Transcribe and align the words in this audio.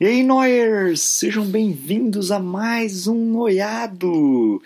E 0.00 0.06
aí, 0.06 0.22
Noyers! 0.22 1.02
Sejam 1.02 1.44
bem-vindos 1.44 2.32
a 2.32 2.38
mais 2.38 3.06
um 3.06 3.32
Noiado! 3.32 4.62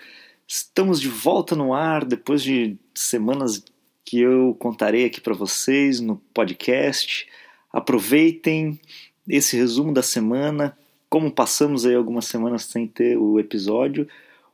Estamos 0.47 1.01
de 1.01 1.09
volta 1.09 1.57
no 1.57 1.73
ar 1.73 2.05
depois 2.05 2.41
de 2.41 2.77
semanas 2.93 3.61
que 4.05 4.21
eu 4.21 4.55
contarei 4.57 5.03
aqui 5.03 5.19
para 5.19 5.33
vocês 5.33 5.99
no 5.99 6.15
podcast. 6.33 7.27
Aproveitem 7.69 8.79
esse 9.27 9.57
resumo 9.57 9.93
da 9.93 10.01
semana, 10.01 10.77
como 11.09 11.29
passamos 11.29 11.85
aí 11.85 11.95
algumas 11.95 12.27
semanas 12.27 12.63
sem 12.63 12.87
ter 12.87 13.17
o 13.17 13.37
episódio. 13.37 14.07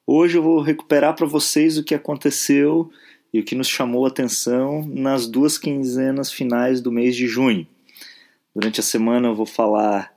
Hoje 0.07 0.39
eu 0.39 0.41
vou 0.41 0.61
recuperar 0.61 1.16
para 1.16 1.27
vocês 1.27 1.77
o 1.77 1.84
que 1.84 1.93
aconteceu 1.93 2.91
e 3.32 3.39
o 3.39 3.43
que 3.43 3.54
nos 3.54 3.68
chamou 3.68 4.04
a 4.04 4.07
atenção 4.07 4.84
nas 4.88 5.27
duas 5.27 5.59
quinzenas 5.59 6.32
finais 6.32 6.82
do 6.82 6.91
mês 6.91 7.16
de 7.16 7.27
junho. 7.27 7.68
Durante 8.55 8.79
a 8.79 8.84
semana 8.84 9.27
eu 9.27 9.36
vou 9.36 9.45
falar 9.45 10.11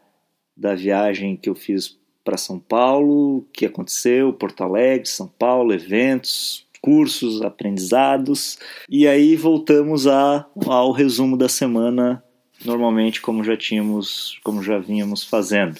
da 0.56 0.74
viagem 0.74 1.36
que 1.36 1.48
eu 1.48 1.54
fiz 1.54 1.96
para 2.24 2.36
São 2.36 2.58
Paulo, 2.58 3.38
o 3.38 3.46
que 3.52 3.66
aconteceu, 3.66 4.32
Porto 4.32 4.62
Alegre, 4.62 5.08
São 5.08 5.28
Paulo, 5.28 5.72
eventos, 5.72 6.66
cursos, 6.80 7.42
aprendizados. 7.42 8.58
E 8.88 9.06
aí 9.06 9.36
voltamos 9.36 10.06
a, 10.06 10.46
ao 10.66 10.92
resumo 10.92 11.36
da 11.36 11.48
semana, 11.48 12.22
normalmente 12.64 13.20
como 13.20 13.44
já 13.44 13.56
tínhamos, 13.56 14.38
como 14.42 14.62
já 14.62 14.78
vínhamos 14.78 15.22
fazendo. 15.24 15.78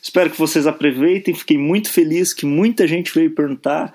Espero 0.00 0.30
que 0.30 0.38
vocês 0.38 0.66
aproveitem, 0.66 1.34
fiquei 1.34 1.58
muito 1.58 1.90
feliz 1.90 2.32
que 2.32 2.46
muita 2.46 2.86
gente 2.86 3.12
veio 3.12 3.34
perguntar 3.34 3.92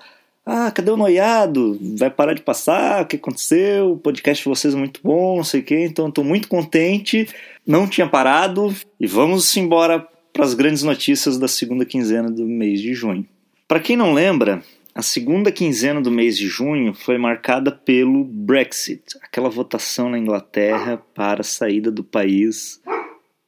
ah, 0.48 0.70
cadê 0.70 0.92
o 0.92 0.96
noiado? 0.96 1.76
Vai 1.98 2.08
parar 2.08 2.32
de 2.32 2.40
passar? 2.40 3.02
O 3.02 3.06
que 3.06 3.16
aconteceu? 3.16 3.90
O 3.90 3.98
podcast 3.98 4.44
de 4.44 4.48
vocês 4.48 4.74
é 4.74 4.76
muito 4.76 5.00
bom, 5.02 5.38
não 5.38 5.42
sei 5.42 5.60
o 5.60 5.64
quê. 5.64 5.84
Então, 5.84 6.08
estou 6.08 6.22
muito 6.22 6.46
contente. 6.46 7.28
Não 7.66 7.88
tinha 7.88 8.08
parado. 8.08 8.72
E 9.00 9.08
vamos 9.08 9.56
embora 9.56 10.06
para 10.36 10.44
as 10.44 10.52
grandes 10.52 10.82
notícias 10.82 11.38
da 11.38 11.48
segunda 11.48 11.86
quinzena 11.86 12.30
do 12.30 12.44
mês 12.44 12.82
de 12.82 12.92
junho. 12.92 13.26
Para 13.66 13.80
quem 13.80 13.96
não 13.96 14.12
lembra, 14.12 14.62
a 14.94 15.00
segunda 15.00 15.50
quinzena 15.50 15.98
do 15.98 16.10
mês 16.10 16.36
de 16.36 16.46
junho 16.46 16.92
foi 16.92 17.16
marcada 17.16 17.72
pelo 17.72 18.22
Brexit, 18.22 19.16
aquela 19.22 19.48
votação 19.48 20.10
na 20.10 20.18
Inglaterra 20.18 21.02
para 21.14 21.40
a 21.40 21.42
saída 21.42 21.90
do 21.90 22.04
país 22.04 22.82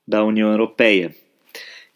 da 0.07 0.25
União 0.25 0.51
Europeia. 0.51 1.15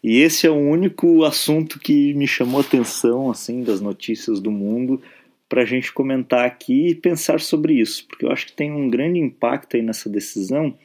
E 0.03 0.19
esse 0.19 0.45
é 0.45 0.51
o 0.51 0.59
único 0.59 1.23
assunto 1.23 1.79
que 1.79 2.13
me 2.13 2.27
chamou 2.27 2.61
atenção 2.61 3.31
assim 3.31 3.63
das 3.63 3.81
notícias 3.81 4.39
do 4.39 4.51
mundo 4.51 5.01
para 5.49 5.63
a 5.63 5.65
gente 5.65 5.91
comentar 5.91 6.45
aqui 6.45 6.89
e 6.89 6.95
pensar 6.95 7.39
sobre 7.39 7.73
isso, 7.73 8.05
porque 8.07 8.25
eu 8.25 8.31
acho 8.31 8.45
que 8.45 8.53
tem 8.53 8.71
um 8.71 8.91
grande 8.91 9.17
impacto 9.17 9.75
aí 9.75 9.81
nessa 9.81 10.07
decisão 10.07 10.77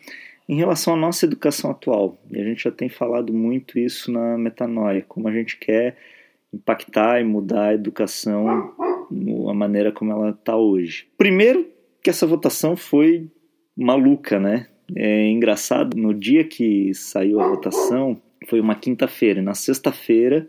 em 0.48 0.56
relação 0.56 0.94
à 0.94 0.96
nossa 0.96 1.26
educação 1.26 1.70
atual, 1.70 2.18
e 2.30 2.40
a 2.40 2.44
gente 2.44 2.64
já 2.64 2.70
tem 2.70 2.88
falado 2.88 3.32
muito 3.34 3.78
isso 3.78 4.10
na 4.10 4.38
metanoia, 4.38 5.04
como 5.06 5.28
a 5.28 5.32
gente 5.32 5.58
quer 5.58 5.96
impactar 6.52 7.20
e 7.20 7.24
mudar 7.24 7.66
a 7.66 7.74
educação, 7.74 8.72
a 9.48 9.54
maneira 9.54 9.92
como 9.92 10.10
ela 10.10 10.30
está 10.30 10.56
hoje. 10.56 11.06
Primeiro, 11.18 11.66
que 12.02 12.08
essa 12.08 12.26
votação 12.26 12.76
foi 12.76 13.28
maluca, 13.76 14.40
né? 14.40 14.66
É 14.96 15.28
engraçado, 15.28 15.94
no 15.96 16.14
dia 16.14 16.44
que 16.44 16.94
saiu 16.94 17.40
a 17.40 17.48
votação, 17.48 18.18
foi 18.48 18.58
uma 18.58 18.74
quinta-feira, 18.74 19.40
e 19.40 19.44
na 19.44 19.52
sexta-feira 19.52 20.48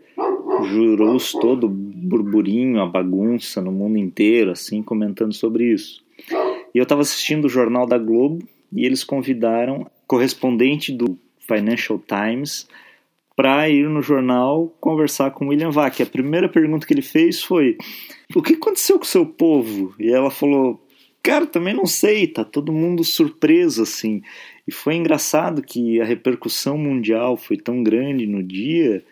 jurou-se 0.64 1.38
todo 1.38 1.64
o 1.64 1.68
burburinho, 1.68 2.80
a 2.80 2.86
bagunça 2.86 3.60
no 3.60 3.70
mundo 3.70 3.98
inteiro, 3.98 4.50
assim, 4.50 4.82
comentando 4.82 5.34
sobre 5.34 5.72
isso. 5.72 6.02
E 6.74 6.78
eu 6.78 6.84
estava 6.84 7.02
assistindo 7.02 7.44
o 7.44 7.50
Jornal 7.50 7.86
da 7.86 7.98
Globo, 7.98 8.46
e 8.72 8.84
eles 8.84 9.04
convidaram 9.04 9.90
correspondente 10.06 10.92
do 10.92 11.18
Financial 11.46 11.98
Times 11.98 12.68
para 13.36 13.68
ir 13.68 13.88
no 13.88 14.02
jornal 14.02 14.72
conversar 14.80 15.30
com 15.30 15.48
William 15.48 15.70
Vac. 15.70 16.00
A 16.00 16.06
primeira 16.06 16.48
pergunta 16.48 16.86
que 16.86 16.92
ele 16.92 17.02
fez 17.02 17.42
foi: 17.42 17.78
"O 18.34 18.42
que 18.42 18.54
aconteceu 18.54 18.98
com 18.98 19.04
o 19.04 19.08
seu 19.08 19.24
povo?" 19.24 19.94
E 19.98 20.10
ela 20.10 20.30
falou: 20.30 20.80
"Cara, 21.22 21.46
também 21.46 21.74
não 21.74 21.86
sei, 21.86 22.26
tá 22.26 22.44
todo 22.44 22.72
mundo 22.72 23.02
surpreso 23.02 23.82
assim". 23.82 24.22
E 24.66 24.72
foi 24.72 24.94
engraçado 24.94 25.62
que 25.62 26.00
a 26.00 26.04
repercussão 26.04 26.76
mundial 26.76 27.36
foi 27.36 27.56
tão 27.56 27.82
grande 27.82 28.26
no 28.26 28.42
dia 28.42 29.02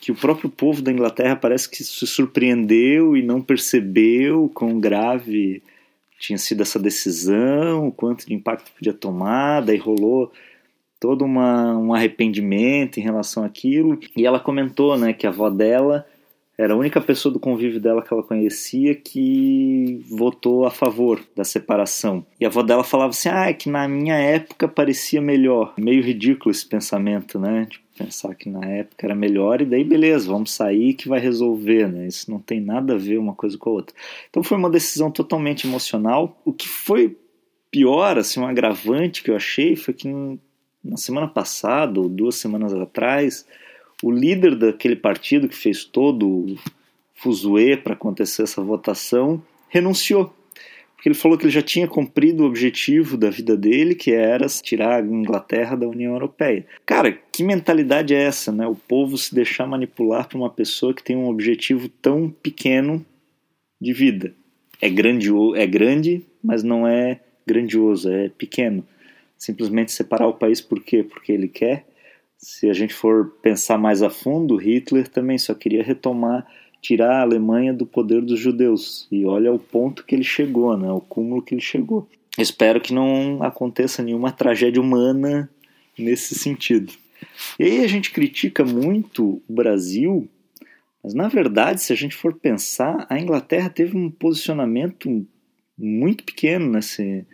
que 0.00 0.12
o 0.12 0.14
próprio 0.14 0.48
povo 0.48 0.82
da 0.82 0.92
Inglaterra 0.92 1.34
parece 1.34 1.68
que 1.68 1.82
se 1.82 2.06
surpreendeu 2.06 3.16
e 3.16 3.22
não 3.22 3.40
percebeu 3.40 4.50
quão 4.54 4.78
grave 4.78 5.62
tinha 6.18 6.38
sido 6.38 6.62
essa 6.62 6.78
decisão, 6.78 7.88
o 7.88 7.92
quanto 7.92 8.26
de 8.26 8.34
impacto 8.34 8.70
podia 8.72 8.92
tomar, 8.92 9.60
daí 9.60 9.76
rolou 9.76 10.32
todo 10.98 11.24
uma, 11.24 11.76
um 11.76 11.92
arrependimento 11.92 12.98
em 12.98 13.02
relação 13.02 13.44
àquilo. 13.44 13.98
E 14.16 14.26
ela 14.26 14.40
comentou 14.40 14.96
né, 14.96 15.12
que 15.12 15.26
a 15.26 15.30
avó 15.30 15.50
dela 15.50 16.06
era 16.58 16.72
a 16.72 16.76
única 16.76 17.00
pessoa 17.00 17.32
do 17.32 17.38
convívio 17.38 17.78
dela 17.78 18.02
que 18.02 18.12
ela 18.12 18.22
conhecia 18.22 18.94
que 18.94 20.02
votou 20.08 20.64
a 20.64 20.70
favor 20.70 21.22
da 21.34 21.44
separação. 21.44 22.24
E 22.40 22.46
a 22.46 22.48
avó 22.48 22.62
dela 22.62 22.82
falava 22.82 23.10
assim: 23.10 23.28
ah, 23.28 23.50
é 23.50 23.52
que 23.52 23.68
na 23.68 23.86
minha 23.86 24.14
época 24.14 24.66
parecia 24.66 25.20
melhor. 25.20 25.74
Meio 25.76 26.02
ridículo 26.02 26.50
esse 26.50 26.66
pensamento, 26.66 27.38
né? 27.38 27.66
Tipo, 27.68 27.84
pensar 27.98 28.34
que 28.34 28.48
na 28.48 28.64
época 28.64 29.06
era 29.06 29.14
melhor 29.14 29.60
e 29.60 29.66
daí 29.66 29.84
beleza, 29.84 30.28
vamos 30.28 30.52
sair 30.52 30.94
que 30.94 31.08
vai 31.08 31.20
resolver, 31.20 31.88
né? 31.88 32.06
Isso 32.06 32.30
não 32.30 32.38
tem 32.38 32.60
nada 32.60 32.94
a 32.94 32.98
ver 32.98 33.18
uma 33.18 33.34
coisa 33.34 33.58
com 33.58 33.70
a 33.70 33.72
outra. 33.74 33.94
Então 34.30 34.42
foi 34.42 34.56
uma 34.56 34.70
decisão 34.70 35.10
totalmente 35.10 35.66
emocional. 35.66 36.40
O 36.44 36.52
que 36.52 36.68
foi 36.68 37.18
pior, 37.70 38.16
assim, 38.16 38.40
um 38.40 38.46
agravante 38.46 39.22
que 39.22 39.30
eu 39.30 39.36
achei 39.36 39.76
foi 39.76 39.92
que 39.92 40.08
na 40.82 40.96
semana 40.96 41.26
passada, 41.26 42.00
ou 42.00 42.08
duas 42.08 42.36
semanas 42.36 42.72
atrás, 42.72 43.46
o 44.02 44.10
líder 44.10 44.56
daquele 44.56 44.96
partido 44.96 45.48
que 45.48 45.56
fez 45.56 45.84
todo 45.84 46.28
o 46.28 46.58
fuzuê 47.14 47.76
para 47.76 47.94
acontecer 47.94 48.42
essa 48.42 48.62
votação 48.62 49.42
renunciou. 49.68 50.34
Porque 50.94 51.08
ele 51.08 51.14
falou 51.14 51.36
que 51.36 51.44
ele 51.44 51.52
já 51.52 51.62
tinha 51.62 51.86
cumprido 51.86 52.42
o 52.42 52.46
objetivo 52.46 53.16
da 53.16 53.28
vida 53.28 53.56
dele, 53.56 53.94
que 53.94 54.12
era 54.12 54.46
tirar 54.46 55.02
a 55.02 55.06
Inglaterra 55.06 55.76
da 55.76 55.86
União 55.86 56.12
Europeia. 56.14 56.66
Cara, 56.84 57.12
que 57.30 57.44
mentalidade 57.44 58.14
é 58.14 58.22
essa, 58.22 58.50
né? 58.50 58.66
O 58.66 58.74
povo 58.74 59.16
se 59.18 59.34
deixar 59.34 59.66
manipular 59.66 60.28
por 60.28 60.38
uma 60.38 60.50
pessoa 60.50 60.94
que 60.94 61.02
tem 61.02 61.14
um 61.14 61.28
objetivo 61.28 61.88
tão 61.88 62.30
pequeno 62.30 63.04
de 63.80 63.92
vida. 63.92 64.34
É, 64.80 64.88
grandio 64.88 65.54
é 65.54 65.66
grande, 65.66 66.24
mas 66.42 66.62
não 66.62 66.86
é 66.86 67.20
grandioso, 67.46 68.10
é 68.10 68.28
pequeno. 68.30 68.86
Simplesmente 69.36 69.92
separar 69.92 70.26
o 70.28 70.34
país 70.34 70.60
por 70.60 70.82
quê? 70.82 71.02
Porque 71.02 71.30
ele 71.30 71.48
quer 71.48 71.86
se 72.38 72.68
a 72.68 72.72
gente 72.72 72.94
for 72.94 73.30
pensar 73.42 73.78
mais 73.78 74.02
a 74.02 74.10
fundo, 74.10 74.56
Hitler 74.56 75.08
também 75.08 75.38
só 75.38 75.54
queria 75.54 75.82
retomar, 75.82 76.46
tirar 76.80 77.16
a 77.16 77.22
Alemanha 77.22 77.72
do 77.72 77.86
poder 77.86 78.22
dos 78.22 78.38
judeus. 78.38 79.08
E 79.10 79.24
olha 79.24 79.52
o 79.52 79.58
ponto 79.58 80.04
que 80.04 80.14
ele 80.14 80.24
chegou, 80.24 80.76
né? 80.76 80.90
o 80.90 81.00
cúmulo 81.00 81.42
que 81.42 81.54
ele 81.54 81.62
chegou. 81.62 82.08
Espero 82.38 82.80
que 82.80 82.92
não 82.92 83.42
aconteça 83.42 84.02
nenhuma 84.02 84.30
tragédia 84.30 84.80
humana 84.80 85.50
nesse 85.98 86.34
sentido. 86.34 86.92
E 87.58 87.64
aí 87.64 87.84
a 87.84 87.88
gente 87.88 88.10
critica 88.10 88.64
muito 88.64 89.42
o 89.48 89.52
Brasil, 89.52 90.28
mas 91.02 91.14
na 91.14 91.28
verdade, 91.28 91.82
se 91.82 91.92
a 91.92 91.96
gente 91.96 92.14
for 92.14 92.34
pensar, 92.34 93.06
a 93.08 93.18
Inglaterra 93.18 93.70
teve 93.70 93.96
um 93.96 94.10
posicionamento 94.10 95.26
muito 95.78 96.24
pequeno 96.24 96.70
nesse, 96.70 97.26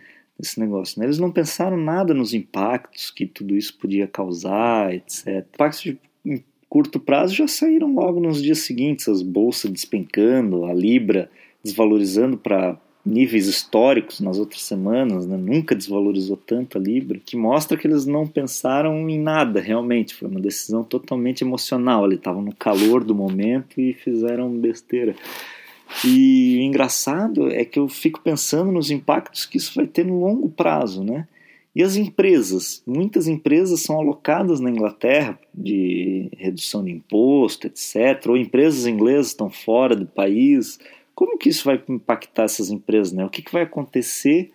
esse 0.43 0.59
negócio. 0.59 0.99
Né? 0.99 1.07
Eles 1.07 1.19
não 1.19 1.31
pensaram 1.31 1.77
nada 1.77 2.13
nos 2.13 2.35
impactos 2.35 3.11
que 3.11 3.25
tudo 3.25 3.57
isso 3.57 3.79
podia 3.79 4.09
causar, 4.09 4.93
etc. 4.93 5.47
Impactos 5.55 5.83
de 5.83 5.99
em 6.25 6.43
curto 6.69 6.99
prazo 6.99 7.35
já 7.35 7.47
saíram 7.47 7.95
logo 7.95 8.21
nos 8.21 8.43
dias 8.43 8.61
seguintes, 8.61 9.09
as 9.09 9.23
bolsas 9.23 9.71
despencando, 9.71 10.65
a 10.65 10.73
libra 10.73 11.31
desvalorizando 11.63 12.37
para 12.37 12.79
níveis 13.05 13.47
históricos 13.47 14.21
nas 14.21 14.39
outras 14.39 14.63
semanas, 14.63 15.27
né? 15.27 15.37
nunca 15.37 15.75
desvalorizou 15.75 16.37
tanto 16.37 16.79
a 16.79 16.81
libra, 16.81 17.21
que 17.25 17.37
mostra 17.37 17.77
que 17.77 17.87
eles 17.87 18.07
não 18.07 18.27
pensaram 18.27 19.09
em 19.09 19.19
nada 19.19 19.61
realmente, 19.61 20.15
foi 20.15 20.29
uma 20.29 20.41
decisão 20.41 20.85
totalmente 20.85 21.43
emocional, 21.43 22.07
eles 22.07 22.19
estavam 22.19 22.43
no 22.43 22.55
calor 22.55 23.03
do 23.03 23.15
momento 23.15 23.81
e 23.81 23.93
fizeram 23.93 24.49
besteira. 24.51 25.17
E 26.05 26.59
o 26.59 26.63
engraçado 26.63 27.49
é 27.49 27.65
que 27.65 27.79
eu 27.79 27.89
fico 27.89 28.21
pensando 28.21 28.73
nos 28.73 28.91
impactos 28.91 29.47
que 29.47 29.57
isso 29.57 29.75
vai 29.75 29.87
ter 29.87 30.05
no 30.05 30.19
longo 30.19 30.49
prazo, 30.49 31.05
né? 31.05 31.27
E 31.75 31.83
as 31.83 31.97
empresas? 31.97 32.83
Muitas 32.87 33.27
empresas 33.27 33.81
são 33.81 33.99
alocadas 33.99 34.61
na 34.61 34.71
Inglaterra 34.71 35.39
de 35.55 36.29
redução 36.37 36.85
de 36.85 36.91
imposto, 36.91 37.67
etc. 37.67 38.27
Ou 38.29 38.37
empresas 38.37 38.87
inglesas 38.87 39.29
estão 39.29 39.49
fora 39.49 39.97
do 39.97 40.07
país. 40.07 40.79
Como 41.15 41.39
que 41.39 41.49
isso 41.49 41.65
vai 41.65 41.83
impactar 41.89 42.45
essas 42.45 42.71
empresas? 42.71 43.13
Né? 43.13 43.25
O 43.25 43.31
que, 43.31 43.41
que 43.41 43.53
vai 43.53 43.63
acontecer 43.63 44.51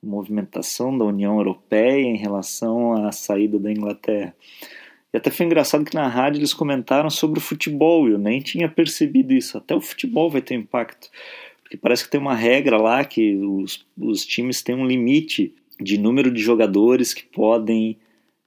movimentação 0.00 0.96
da 0.96 1.04
União 1.04 1.36
Europeia 1.36 2.00
em 2.00 2.16
relação 2.16 2.92
à 3.06 3.10
saída 3.10 3.58
da 3.58 3.70
Inglaterra? 3.70 4.34
E 5.12 5.16
até 5.16 5.30
foi 5.30 5.46
engraçado 5.46 5.84
que 5.84 5.94
na 5.94 6.08
rádio 6.08 6.38
eles 6.38 6.54
comentaram 6.54 7.10
sobre 7.10 7.38
o 7.38 7.42
futebol, 7.42 8.08
eu 8.08 8.18
nem 8.18 8.40
tinha 8.40 8.68
percebido 8.68 9.32
isso. 9.32 9.58
Até 9.58 9.74
o 9.74 9.80
futebol 9.80 10.30
vai 10.30 10.40
ter 10.40 10.54
impacto. 10.54 11.10
Porque 11.62 11.76
parece 11.76 12.04
que 12.04 12.10
tem 12.10 12.20
uma 12.20 12.34
regra 12.34 12.78
lá 12.78 13.04
que 13.04 13.36
os, 13.36 13.84
os 13.98 14.24
times 14.24 14.62
têm 14.62 14.74
um 14.74 14.86
limite 14.86 15.54
de 15.80 15.98
número 15.98 16.30
de 16.30 16.40
jogadores 16.40 17.12
que 17.12 17.24
podem 17.24 17.98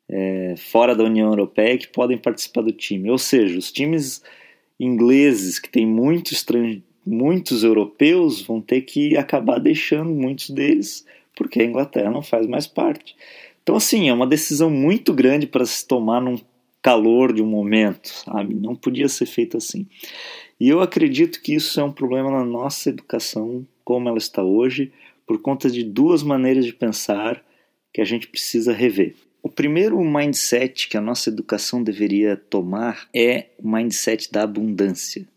é, 0.09 0.55
fora 0.57 0.95
da 0.95 1.03
União 1.03 1.29
Europeia 1.29 1.77
que 1.77 1.87
podem 1.87 2.17
participar 2.17 2.61
do 2.61 2.71
time. 2.71 3.09
Ou 3.09 3.17
seja, 3.17 3.57
os 3.57 3.71
times 3.71 4.23
ingleses 4.79 5.59
que 5.59 5.69
têm 5.69 5.85
muitos, 5.85 6.43
muitos 7.05 7.63
europeus 7.63 8.41
vão 8.41 8.59
ter 8.59 8.81
que 8.81 9.15
acabar 9.15 9.59
deixando 9.59 10.09
muitos 10.09 10.49
deles 10.49 11.05
porque 11.35 11.61
a 11.61 11.65
Inglaterra 11.65 12.09
não 12.09 12.21
faz 12.21 12.47
mais 12.47 12.65
parte. 12.65 13.15
Então, 13.61 13.75
assim, 13.75 14.09
é 14.09 14.13
uma 14.13 14.27
decisão 14.27 14.69
muito 14.69 15.13
grande 15.13 15.45
para 15.45 15.65
se 15.65 15.85
tomar 15.85 16.21
num 16.21 16.39
calor 16.85 17.33
de 17.33 17.41
um 17.41 17.47
momento, 17.47 18.09
sabe? 18.09 18.53
Não 18.53 18.75
podia 18.75 19.09
ser 19.09 19.25
feito 19.25 19.57
assim. 19.57 19.87
E 20.59 20.69
eu 20.69 20.81
acredito 20.81 21.41
que 21.41 21.55
isso 21.55 21.79
é 21.79 21.83
um 21.83 21.91
problema 21.91 22.29
na 22.29 22.45
nossa 22.45 22.89
educação, 22.89 23.65
como 23.83 24.07
ela 24.07 24.19
está 24.19 24.43
hoje, 24.43 24.93
por 25.25 25.41
conta 25.41 25.67
de 25.67 25.83
duas 25.83 26.21
maneiras 26.21 26.63
de 26.63 26.71
pensar 26.71 27.43
que 27.91 28.01
a 28.01 28.05
gente 28.05 28.27
precisa 28.27 28.71
rever. 28.71 29.15
O 29.41 29.49
primeiro 29.49 29.99
mindset 29.99 30.87
que 30.87 30.95
a 30.95 31.01
nossa 31.01 31.31
educação 31.31 31.81
deveria 31.81 32.37
tomar 32.37 33.09
é 33.11 33.47
o 33.57 33.67
mindset 33.67 34.31
da 34.31 34.43
abundância, 34.43 35.27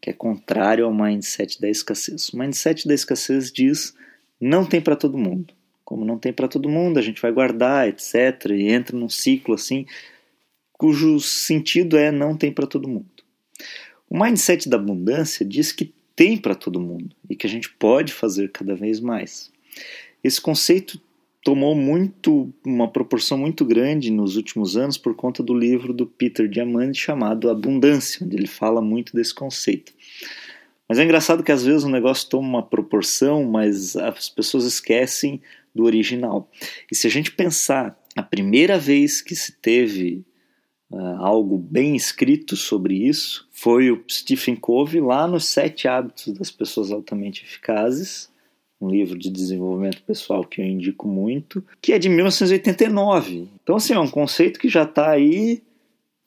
que 0.00 0.10
é 0.10 0.12
contrário 0.12 0.86
ao 0.86 0.92
mindset 0.92 1.60
da 1.60 1.70
escassez. 1.70 2.30
O 2.30 2.36
mindset 2.36 2.88
da 2.88 2.94
escassez 2.94 3.52
diz 3.52 3.94
não 4.40 4.64
tem 4.64 4.80
para 4.80 4.96
todo 4.96 5.16
mundo. 5.16 5.54
Como 5.84 6.04
não 6.04 6.18
tem 6.18 6.32
para 6.32 6.48
todo 6.48 6.68
mundo, 6.68 6.98
a 6.98 7.02
gente 7.02 7.22
vai 7.22 7.30
guardar, 7.30 7.86
etc. 7.86 8.50
E 8.50 8.72
entra 8.72 8.96
num 8.96 9.08
ciclo 9.08 9.54
assim, 9.54 9.86
cujo 10.78 11.18
sentido 11.20 11.96
é 11.96 12.10
não 12.10 12.36
tem 12.36 12.52
para 12.52 12.66
todo 12.66 12.88
mundo. 12.88 13.06
O 14.08 14.18
mindset 14.18 14.68
da 14.68 14.76
abundância 14.76 15.44
diz 15.44 15.72
que 15.72 15.92
tem 16.14 16.36
para 16.36 16.54
todo 16.54 16.80
mundo 16.80 17.14
e 17.28 17.36
que 17.36 17.46
a 17.46 17.50
gente 17.50 17.70
pode 17.70 18.12
fazer 18.12 18.50
cada 18.50 18.74
vez 18.74 19.00
mais. 19.00 19.52
Esse 20.22 20.40
conceito 20.40 21.00
tomou 21.42 21.74
muito 21.74 22.52
uma 22.64 22.88
proporção 22.88 23.38
muito 23.38 23.64
grande 23.64 24.10
nos 24.10 24.36
últimos 24.36 24.76
anos 24.76 24.98
por 24.98 25.14
conta 25.14 25.42
do 25.42 25.54
livro 25.54 25.92
do 25.92 26.06
Peter 26.06 26.48
Diamandis 26.48 26.98
chamado 26.98 27.50
Abundância, 27.50 28.24
onde 28.24 28.36
ele 28.36 28.48
fala 28.48 28.80
muito 28.80 29.14
desse 29.14 29.34
conceito. 29.34 29.92
Mas 30.88 30.98
é 30.98 31.04
engraçado 31.04 31.42
que 31.42 31.52
às 31.52 31.64
vezes 31.64 31.84
o 31.84 31.88
negócio 31.88 32.28
toma 32.28 32.48
uma 32.48 32.62
proporção, 32.62 33.44
mas 33.44 33.96
as 33.96 34.28
pessoas 34.28 34.64
esquecem 34.64 35.40
do 35.74 35.84
original. 35.84 36.50
E 36.90 36.96
se 36.96 37.06
a 37.06 37.10
gente 37.10 37.32
pensar 37.32 37.96
a 38.16 38.22
primeira 38.22 38.78
vez 38.78 39.20
que 39.20 39.36
se 39.36 39.52
teve 39.52 40.24
uh, 40.90 41.16
algo 41.18 41.58
bem 41.58 41.96
escrito 41.96 42.56
sobre 42.56 42.94
isso, 42.94 43.48
foi 43.50 43.90
o 43.90 44.02
Stephen 44.10 44.56
Covey 44.56 45.00
lá 45.00 45.26
nos 45.26 45.46
Sete 45.46 45.88
Hábitos 45.88 46.32
das 46.34 46.50
Pessoas 46.50 46.90
Altamente 46.90 47.44
Eficazes, 47.44 48.30
um 48.80 48.90
livro 48.90 49.18
de 49.18 49.30
desenvolvimento 49.30 50.02
pessoal 50.02 50.44
que 50.44 50.60
eu 50.60 50.64
indico 50.66 51.08
muito, 51.08 51.64
que 51.80 51.92
é 51.92 51.98
de 51.98 52.08
1989. 52.08 53.48
Então, 53.62 53.76
assim, 53.76 53.94
é 53.94 53.98
um 53.98 54.08
conceito 54.08 54.60
que 54.60 54.68
já 54.68 54.82
está 54.82 55.10
aí 55.10 55.62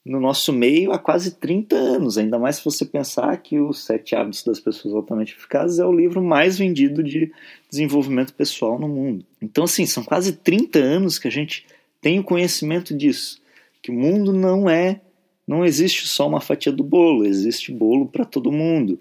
no 0.04 0.18
nosso 0.18 0.52
meio 0.52 0.92
há 0.92 0.98
quase 0.98 1.32
30 1.36 1.76
anos, 1.76 2.16
ainda 2.16 2.38
mais 2.38 2.56
se 2.56 2.64
você 2.64 2.84
pensar 2.84 3.36
que 3.36 3.60
Os 3.60 3.84
Sete 3.84 4.16
Hábitos 4.16 4.42
das 4.42 4.58
Pessoas 4.58 4.94
Altamente 4.94 5.34
Eficazes 5.34 5.78
é 5.78 5.84
o 5.84 5.92
livro 5.92 6.22
mais 6.22 6.58
vendido 6.58 7.02
de 7.02 7.30
desenvolvimento 7.68 8.32
pessoal 8.32 8.78
no 8.78 8.88
mundo. 8.88 9.24
Então, 9.40 9.64
assim, 9.64 9.86
são 9.86 10.02
quase 10.02 10.32
30 10.32 10.78
anos 10.78 11.18
que 11.18 11.28
a 11.28 11.30
gente 11.30 11.66
tem 12.00 12.18
o 12.18 12.24
conhecimento 12.24 12.96
disso, 12.96 13.40
que 13.82 13.90
o 13.90 13.94
mundo 13.94 14.32
não 14.32 14.68
é, 14.68 15.00
não 15.46 15.64
existe 15.64 16.06
só 16.06 16.28
uma 16.28 16.40
fatia 16.40 16.72
do 16.72 16.84
bolo, 16.84 17.26
existe 17.26 17.72
bolo 17.72 18.06
para 18.06 18.24
todo 18.24 18.52
mundo. 18.52 18.98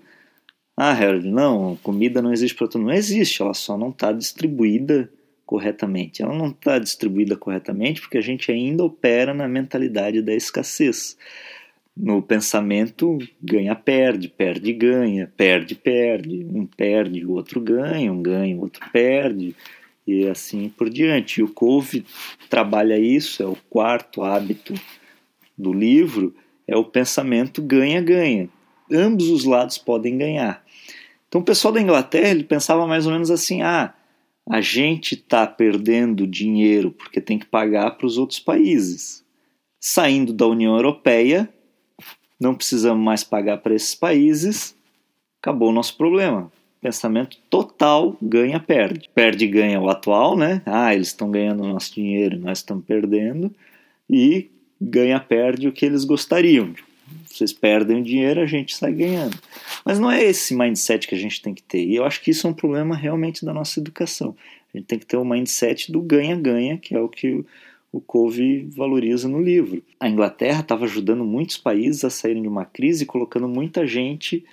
Ah, 0.81 0.93
Harold, 0.93 1.27
não, 1.27 1.75
comida 1.83 2.21
não 2.21 2.31
existe 2.31 2.55
para 2.55 2.67
todo 2.67 2.79
mundo. 2.79 2.91
Não 2.91 2.97
existe, 2.97 3.41
ela 3.41 3.53
só 3.53 3.77
não 3.77 3.89
está 3.89 4.13
distribuída 4.13 5.11
corretamente. 5.45 6.21
Ela 6.21 6.33
não 6.33 6.47
está 6.47 6.79
distribuída 6.79 7.35
corretamente 7.35 7.99
porque 7.99 8.17
a 8.17 8.21
gente 8.21 8.49
ainda 8.49 8.83
opera 8.83 9.33
na 9.33 9.47
mentalidade 9.47 10.21
da 10.21 10.33
escassez. 10.33 11.17
No 11.97 12.21
pensamento, 12.21 13.17
ganha-perde, 13.43 14.29
perde-ganha, 14.29 15.29
perde-perde. 15.35 16.45
Um 16.45 16.65
perde, 16.65 17.25
o 17.25 17.31
outro 17.31 17.59
ganha, 17.59 18.13
um 18.13 18.21
ganha, 18.21 18.55
o 18.55 18.61
outro 18.61 18.89
perde, 18.89 19.53
e 20.11 20.27
assim 20.27 20.69
por 20.69 20.89
diante. 20.89 21.39
E 21.39 21.43
o 21.43 21.47
Cove 21.47 22.05
trabalha 22.49 22.97
isso, 22.97 23.41
é 23.43 23.45
o 23.45 23.57
quarto 23.69 24.21
hábito 24.21 24.73
do 25.57 25.73
livro, 25.73 26.33
é 26.67 26.75
o 26.75 26.85
pensamento 26.85 27.61
ganha-ganha. 27.61 28.49
Ambos 28.91 29.29
os 29.29 29.43
lados 29.43 29.77
podem 29.77 30.17
ganhar. 30.17 30.63
Então 31.27 31.41
o 31.41 31.43
pessoal 31.43 31.73
da 31.73 31.81
Inglaterra 31.81 32.29
ele 32.29 32.43
pensava 32.43 32.87
mais 32.87 33.05
ou 33.05 33.11
menos 33.11 33.29
assim: 33.29 33.61
ah, 33.61 33.93
a 34.49 34.61
gente 34.61 35.13
está 35.13 35.45
perdendo 35.45 36.25
dinheiro 36.25 36.91
porque 36.91 37.21
tem 37.21 37.37
que 37.37 37.45
pagar 37.45 37.91
para 37.91 38.07
os 38.07 38.17
outros 38.17 38.39
países. 38.39 39.23
Saindo 39.79 40.33
da 40.33 40.47
União 40.47 40.75
Europeia, 40.75 41.47
não 42.39 42.55
precisamos 42.55 43.03
mais 43.03 43.23
pagar 43.23 43.59
para 43.59 43.75
esses 43.75 43.93
países, 43.93 44.75
acabou 45.39 45.69
o 45.69 45.73
nosso 45.73 45.95
problema. 45.95 46.51
Pensamento 46.81 47.37
total 47.49 48.17
ganha-perde. 48.21 49.09
Perde-ganha 49.13 49.79
o 49.79 49.89
atual, 49.89 50.37
né? 50.37 50.61
Ah, 50.65 50.93
eles 50.93 51.07
estão 51.07 51.29
ganhando 51.29 51.67
nosso 51.67 51.93
dinheiro, 51.93 52.39
nós 52.39 52.59
estamos 52.59 52.85
perdendo. 52.85 53.53
E 54.09 54.49
ganha-perde 54.79 55.67
o 55.67 55.71
que 55.71 55.85
eles 55.85 56.05
gostariam 56.05 56.73
vocês 57.27 57.53
perdem 57.53 58.01
o 58.01 58.03
dinheiro, 58.03 58.41
a 58.41 58.45
gente 58.45 58.75
sai 58.75 58.93
ganhando. 58.93 59.37
Mas 59.85 59.99
não 59.99 60.11
é 60.11 60.23
esse 60.23 60.55
mindset 60.55 61.07
que 61.07 61.15
a 61.15 61.17
gente 61.17 61.41
tem 61.41 61.53
que 61.53 61.63
ter. 61.63 61.83
E 61.83 61.95
eu 61.95 62.03
acho 62.03 62.21
que 62.21 62.31
isso 62.31 62.45
é 62.47 62.49
um 62.49 62.53
problema 62.53 62.95
realmente 62.95 63.45
da 63.45 63.53
nossa 63.53 63.79
educação. 63.79 64.35
A 64.73 64.77
gente 64.77 64.87
tem 64.87 64.99
que 64.99 65.05
ter 65.05 65.17
o 65.17 65.21
um 65.21 65.25
mindset 65.25 65.91
do 65.91 66.01
ganha-ganha, 66.01 66.77
que 66.77 66.95
é 66.95 66.99
o 66.99 67.09
que 67.09 67.43
o 67.91 67.99
Covey 67.99 68.67
valoriza 68.75 69.27
no 69.27 69.41
livro. 69.41 69.83
A 69.99 70.07
Inglaterra 70.07 70.61
estava 70.61 70.85
ajudando 70.85 71.23
muitos 71.23 71.57
países 71.57 72.03
a 72.03 72.09
saírem 72.09 72.41
de 72.41 72.47
uma 72.47 72.65
crise, 72.65 73.05
colocando 73.05 73.47
muita 73.47 73.87
gente 73.87 74.45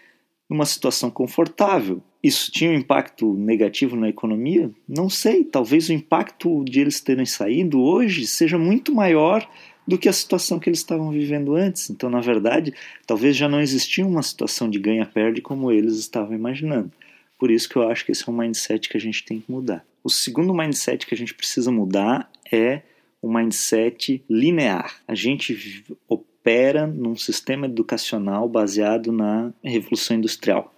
numa 0.49 0.65
situação 0.65 1.11
confortável. 1.11 2.03
Isso 2.27 2.51
tinha 2.51 2.73
um 2.73 2.75
impacto 2.75 3.35
negativo 3.35 3.95
na 3.95 4.09
economia? 4.09 4.69
Não 4.89 5.09
sei. 5.09 5.45
Talvez 5.45 5.89
o 5.89 5.93
impacto 5.93 6.65
de 6.65 6.81
eles 6.81 7.01
terem 7.01 7.25
saído 7.25 7.81
hoje 7.81 8.27
seja 8.27 8.59
muito 8.59 8.93
maior 8.93 9.49
do 9.87 9.97
que 9.97 10.09
a 10.09 10.13
situação 10.13 10.59
que 10.59 10.69
eles 10.69 10.81
estavam 10.81 11.13
vivendo 11.13 11.55
antes. 11.55 11.89
Então, 11.89 12.11
na 12.11 12.19
verdade, 12.19 12.75
talvez 13.07 13.37
já 13.37 13.49
não 13.49 13.61
existia 13.61 14.05
uma 14.05 14.25
situação 14.25 14.69
de 14.69 14.81
ganha-perde 14.81 15.41
como 15.41 15.71
eles 15.71 15.99
estavam 15.99 16.35
imaginando. 16.35 16.91
Por 17.39 17.49
isso 17.49 17.69
que 17.69 17.77
eu 17.77 17.89
acho 17.89 18.05
que 18.05 18.11
esse 18.11 18.29
é 18.29 18.33
um 18.33 18.37
mindset 18.37 18.89
que 18.89 18.97
a 18.97 19.01
gente 19.01 19.25
tem 19.25 19.39
que 19.39 19.53
mudar. 19.53 19.87
O 20.03 20.11
segundo 20.11 20.53
mindset 20.53 21.07
que 21.07 21.15
a 21.15 21.17
gente 21.17 21.33
precisa 21.33 21.71
mudar 21.71 22.29
é 22.51 22.83
o 23.23 23.33
mindset 23.33 24.21
linear. 24.29 24.97
A 25.07 25.15
gente 25.15 25.85
opera 26.09 26.89
num 26.89 27.15
sistema 27.15 27.67
educacional 27.67 28.49
baseado 28.49 29.13
na 29.13 29.53
Revolução 29.63 30.17
Industrial. 30.17 30.73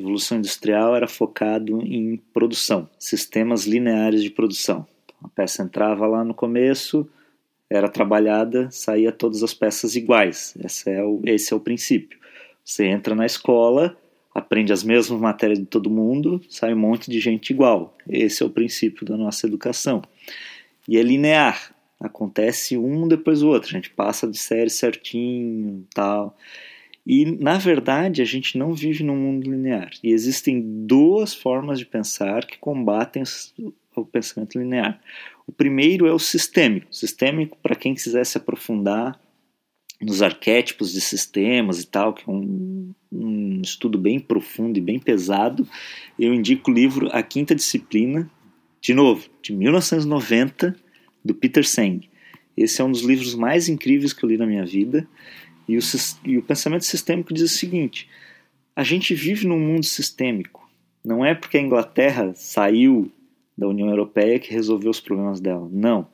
Revolução 0.00 0.38
Industrial 0.38 0.96
era 0.96 1.06
focado 1.06 1.82
em 1.82 2.16
produção, 2.32 2.88
sistemas 2.98 3.66
lineares 3.66 4.22
de 4.22 4.30
produção. 4.30 4.86
A 5.22 5.28
peça 5.28 5.62
entrava 5.62 6.06
lá 6.06 6.24
no 6.24 6.32
começo, 6.32 7.06
era 7.68 7.86
trabalhada, 7.86 8.68
saía 8.70 9.12
todas 9.12 9.42
as 9.42 9.52
peças 9.52 9.94
iguais. 9.94 10.54
Esse 10.64 10.90
é 10.90 11.04
o, 11.04 11.20
esse 11.26 11.52
é 11.52 11.56
o 11.56 11.60
princípio. 11.60 12.18
Você 12.64 12.86
entra 12.86 13.14
na 13.14 13.26
escola, 13.26 13.94
aprende 14.34 14.72
as 14.72 14.82
mesmas 14.82 15.20
matérias 15.20 15.58
de 15.58 15.66
todo 15.66 15.90
mundo, 15.90 16.40
sai 16.48 16.72
um 16.72 16.78
monte 16.78 17.10
de 17.10 17.20
gente 17.20 17.50
igual. 17.50 17.94
Esse 18.08 18.42
é 18.42 18.46
o 18.46 18.50
princípio 18.50 19.04
da 19.04 19.18
nossa 19.18 19.46
educação. 19.46 20.00
E 20.88 20.96
é 20.96 21.02
linear, 21.02 21.74
acontece 22.00 22.78
um 22.78 23.06
depois 23.06 23.40
do 23.40 23.48
outro. 23.48 23.68
A 23.68 23.72
gente 23.72 23.90
passa 23.90 24.26
de 24.26 24.38
série 24.38 24.70
certinho, 24.70 25.86
tal. 25.94 26.34
E 27.12 27.24
na 27.24 27.58
verdade 27.58 28.22
a 28.22 28.24
gente 28.24 28.56
não 28.56 28.72
vive 28.72 29.02
num 29.02 29.16
mundo 29.16 29.50
linear. 29.50 29.90
E 30.00 30.12
existem 30.12 30.62
duas 30.86 31.34
formas 31.34 31.80
de 31.80 31.84
pensar 31.84 32.46
que 32.46 32.56
combatem 32.56 33.24
o 33.96 34.04
pensamento 34.04 34.56
linear. 34.56 35.00
O 35.44 35.50
primeiro 35.50 36.06
é 36.06 36.12
o 36.12 36.20
sistêmico. 36.20 36.86
Sistêmico, 36.94 37.58
para 37.60 37.74
quem 37.74 37.96
quiser 37.96 38.24
se 38.24 38.38
aprofundar 38.38 39.20
nos 40.00 40.22
arquétipos 40.22 40.92
de 40.92 41.00
sistemas 41.00 41.82
e 41.82 41.86
tal, 41.88 42.14
que 42.14 42.22
é 42.30 42.32
um, 42.32 42.94
um 43.10 43.60
estudo 43.60 43.98
bem 43.98 44.20
profundo 44.20 44.78
e 44.78 44.80
bem 44.80 45.00
pesado, 45.00 45.66
eu 46.16 46.32
indico 46.32 46.70
o 46.70 46.74
livro 46.74 47.08
A 47.10 47.24
Quinta 47.24 47.56
Disciplina, 47.56 48.30
de 48.80 48.94
novo, 48.94 49.28
de 49.42 49.52
1990, 49.52 50.76
do 51.24 51.34
Peter 51.34 51.66
Senge. 51.66 52.08
Esse 52.56 52.80
é 52.80 52.84
um 52.84 52.92
dos 52.92 53.02
livros 53.02 53.34
mais 53.34 53.68
incríveis 53.68 54.12
que 54.12 54.24
eu 54.24 54.28
li 54.28 54.36
na 54.36 54.46
minha 54.46 54.64
vida. 54.64 55.08
E 55.70 55.78
o, 55.78 55.80
e 56.24 56.36
o 56.36 56.42
pensamento 56.42 56.84
sistêmico 56.84 57.32
diz 57.32 57.44
o 57.44 57.56
seguinte: 57.56 58.08
a 58.74 58.82
gente 58.82 59.14
vive 59.14 59.46
num 59.46 59.60
mundo 59.60 59.84
sistêmico. 59.84 60.68
Não 61.04 61.24
é 61.24 61.34
porque 61.34 61.56
a 61.56 61.62
Inglaterra 61.62 62.32
saiu 62.34 63.10
da 63.56 63.68
União 63.68 63.88
Europeia 63.88 64.38
que 64.38 64.52
resolveu 64.52 64.90
os 64.90 65.00
problemas 65.00 65.40
dela. 65.40 65.68
Não. 65.70 66.08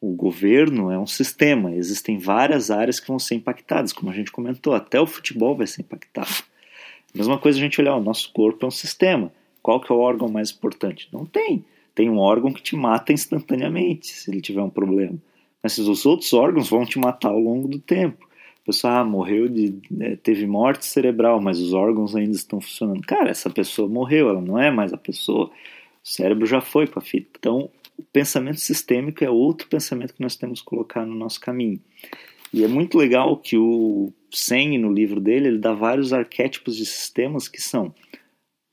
O 0.00 0.12
governo 0.12 0.90
é 0.90 0.98
um 0.98 1.06
sistema, 1.06 1.74
existem 1.74 2.18
várias 2.18 2.70
áreas 2.70 3.00
que 3.00 3.08
vão 3.08 3.18
ser 3.18 3.34
impactadas, 3.34 3.92
como 3.92 4.10
a 4.10 4.14
gente 4.14 4.30
comentou, 4.30 4.74
até 4.74 5.00
o 5.00 5.06
futebol 5.06 5.56
vai 5.56 5.66
ser 5.66 5.82
impactado. 5.82 6.44
Mesma 7.14 7.38
coisa 7.38 7.58
a 7.58 7.62
gente 7.62 7.80
olhar, 7.80 7.96
o 7.96 8.02
nosso 8.02 8.30
corpo 8.32 8.66
é 8.66 8.68
um 8.68 8.70
sistema. 8.70 9.32
Qual 9.62 9.80
que 9.80 9.90
é 9.90 9.94
o 9.94 9.98
órgão 9.98 10.28
mais 10.28 10.50
importante? 10.50 11.08
Não 11.12 11.24
tem. 11.24 11.64
Tem 11.94 12.10
um 12.10 12.18
órgão 12.18 12.52
que 12.52 12.62
te 12.62 12.76
mata 12.76 13.12
instantaneamente 13.12 14.08
se 14.08 14.30
ele 14.30 14.42
tiver 14.42 14.60
um 14.60 14.68
problema. 14.68 15.16
Mas 15.62 15.78
os 15.78 16.04
outros 16.04 16.32
órgãos 16.34 16.68
vão 16.68 16.84
te 16.84 16.98
matar 16.98 17.30
ao 17.30 17.40
longo 17.40 17.66
do 17.66 17.78
tempo. 17.78 18.25
Pessoa 18.66 18.98
ah, 18.98 19.04
morreu 19.04 19.48
de. 19.48 19.78
Né, 19.88 20.16
teve 20.16 20.44
morte 20.44 20.84
cerebral, 20.84 21.40
mas 21.40 21.60
os 21.60 21.72
órgãos 21.72 22.16
ainda 22.16 22.34
estão 22.34 22.60
funcionando. 22.60 23.00
Cara, 23.02 23.30
essa 23.30 23.48
pessoa 23.48 23.88
morreu, 23.88 24.28
ela 24.28 24.40
não 24.40 24.58
é 24.58 24.72
mais 24.72 24.92
a 24.92 24.96
pessoa. 24.98 25.46
O 25.46 26.08
cérebro 26.08 26.44
já 26.46 26.60
foi 26.60 26.84
para 26.84 26.98
a 26.98 27.04
fita. 27.04 27.30
Então, 27.38 27.70
o 27.96 28.02
pensamento 28.02 28.58
sistêmico 28.58 29.22
é 29.22 29.30
outro 29.30 29.68
pensamento 29.68 30.14
que 30.14 30.20
nós 30.20 30.34
temos 30.34 30.60
que 30.60 30.66
colocar 30.66 31.06
no 31.06 31.14
nosso 31.14 31.40
caminho. 31.40 31.80
E 32.52 32.64
é 32.64 32.68
muito 32.68 32.98
legal 32.98 33.36
que 33.36 33.56
o 33.56 34.12
Sen, 34.32 34.78
no 34.78 34.92
livro 34.92 35.20
dele, 35.20 35.46
ele 35.46 35.58
dá 35.58 35.72
vários 35.72 36.12
arquétipos 36.12 36.76
de 36.76 36.84
sistemas 36.84 37.46
que 37.48 37.62
são 37.62 37.94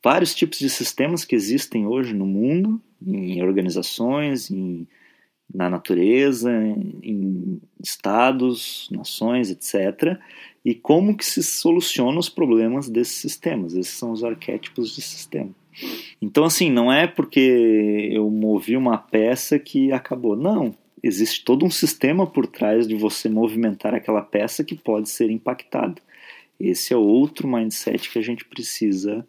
vários 0.03 0.33
tipos 0.33 0.57
de 0.57 0.69
sistemas 0.69 1.23
que 1.23 1.35
existem 1.35 1.85
hoje 1.85 2.13
no 2.13 2.25
mundo, 2.25 2.81
em 3.05 3.43
organizações, 3.43 4.49
em, 4.49 4.87
na 5.53 5.69
natureza, 5.69 6.51
em 7.03 7.61
estados, 7.81 8.89
nações, 8.91 9.51
etc. 9.51 10.17
E 10.65 10.73
como 10.73 11.15
que 11.15 11.25
se 11.25 11.43
solucionam 11.43 12.17
os 12.17 12.29
problemas 12.29 12.89
desses 12.89 13.15
sistemas. 13.15 13.75
Esses 13.75 13.93
são 13.93 14.11
os 14.11 14.23
arquétipos 14.23 14.95
de 14.95 15.01
sistema. 15.01 15.51
Então, 16.21 16.43
assim, 16.45 16.71
não 16.71 16.91
é 16.91 17.07
porque 17.07 18.09
eu 18.11 18.29
movi 18.29 18.77
uma 18.77 18.97
peça 18.97 19.59
que 19.59 19.91
acabou. 19.91 20.35
Não. 20.35 20.73
Existe 21.01 21.43
todo 21.43 21.65
um 21.65 21.69
sistema 21.69 22.25
por 22.25 22.47
trás 22.47 22.87
de 22.87 22.95
você 22.95 23.27
movimentar 23.27 23.93
aquela 23.93 24.21
peça 24.21 24.63
que 24.63 24.75
pode 24.75 25.09
ser 25.09 25.29
impactado. 25.29 26.01
Esse 26.59 26.93
é 26.93 26.97
outro 26.97 27.47
mindset 27.47 28.09
que 28.09 28.17
a 28.17 28.21
gente 28.21 28.45
precisa 28.45 29.27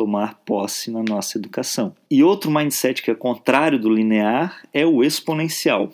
tomar 0.00 0.40
posse 0.46 0.90
na 0.90 1.02
nossa 1.02 1.36
educação. 1.36 1.94
E 2.10 2.24
outro 2.24 2.50
mindset 2.50 3.02
que 3.02 3.10
é 3.10 3.14
contrário 3.14 3.78
do 3.78 3.92
linear 3.92 4.66
é 4.72 4.86
o 4.86 5.04
exponencial. 5.04 5.92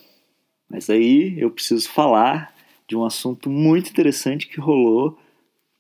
Mas 0.71 0.89
aí 0.89 1.35
eu 1.37 1.51
preciso 1.51 1.89
falar 1.89 2.55
de 2.89 2.97
um 2.97 3.05
assunto 3.05 3.51
muito 3.51 3.91
interessante 3.91 4.47
que 4.47 4.61
rolou 4.61 5.19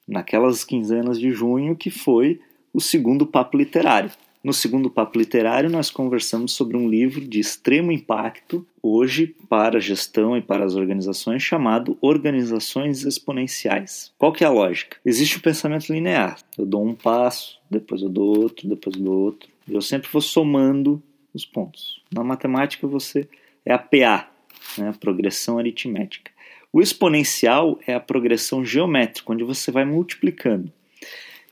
naquelas 0.08 0.64
quinzenas 0.64 1.20
de 1.20 1.30
junho, 1.30 1.76
que 1.76 1.88
foi 1.88 2.40
o 2.74 2.80
segundo 2.80 3.24
papo 3.24 3.56
literário. 3.56 4.10
No 4.46 4.52
segundo 4.52 4.88
papo 4.88 5.18
literário, 5.18 5.68
nós 5.68 5.90
conversamos 5.90 6.52
sobre 6.52 6.76
um 6.76 6.88
livro 6.88 7.20
de 7.20 7.40
extremo 7.40 7.90
impacto 7.90 8.64
hoje 8.80 9.34
para 9.48 9.78
a 9.78 9.80
gestão 9.80 10.36
e 10.36 10.40
para 10.40 10.64
as 10.64 10.76
organizações 10.76 11.42
chamado 11.42 11.98
Organizações 12.00 13.02
Exponenciais. 13.02 14.12
Qual 14.16 14.32
que 14.32 14.44
é 14.44 14.46
a 14.46 14.50
lógica? 14.50 14.98
Existe 15.04 15.38
o 15.38 15.42
pensamento 15.42 15.92
linear. 15.92 16.38
Eu 16.56 16.64
dou 16.64 16.86
um 16.86 16.94
passo, 16.94 17.58
depois 17.68 18.02
eu 18.02 18.08
dou 18.08 18.38
outro, 18.38 18.68
depois 18.68 18.94
eu 18.94 19.02
dou 19.02 19.18
outro. 19.18 19.48
Eu 19.68 19.82
sempre 19.82 20.08
vou 20.12 20.22
somando 20.22 21.02
os 21.34 21.44
pontos. 21.44 22.00
Na 22.14 22.22
matemática 22.22 22.86
você 22.86 23.28
é 23.64 23.72
a 23.72 23.78
PA, 23.78 24.30
né, 24.78 24.90
a 24.90 24.92
progressão 24.92 25.58
aritmética. 25.58 26.30
O 26.72 26.80
exponencial 26.80 27.80
é 27.84 27.94
a 27.94 28.00
progressão 28.00 28.64
geométrica, 28.64 29.32
onde 29.32 29.42
você 29.42 29.72
vai 29.72 29.84
multiplicando. 29.84 30.72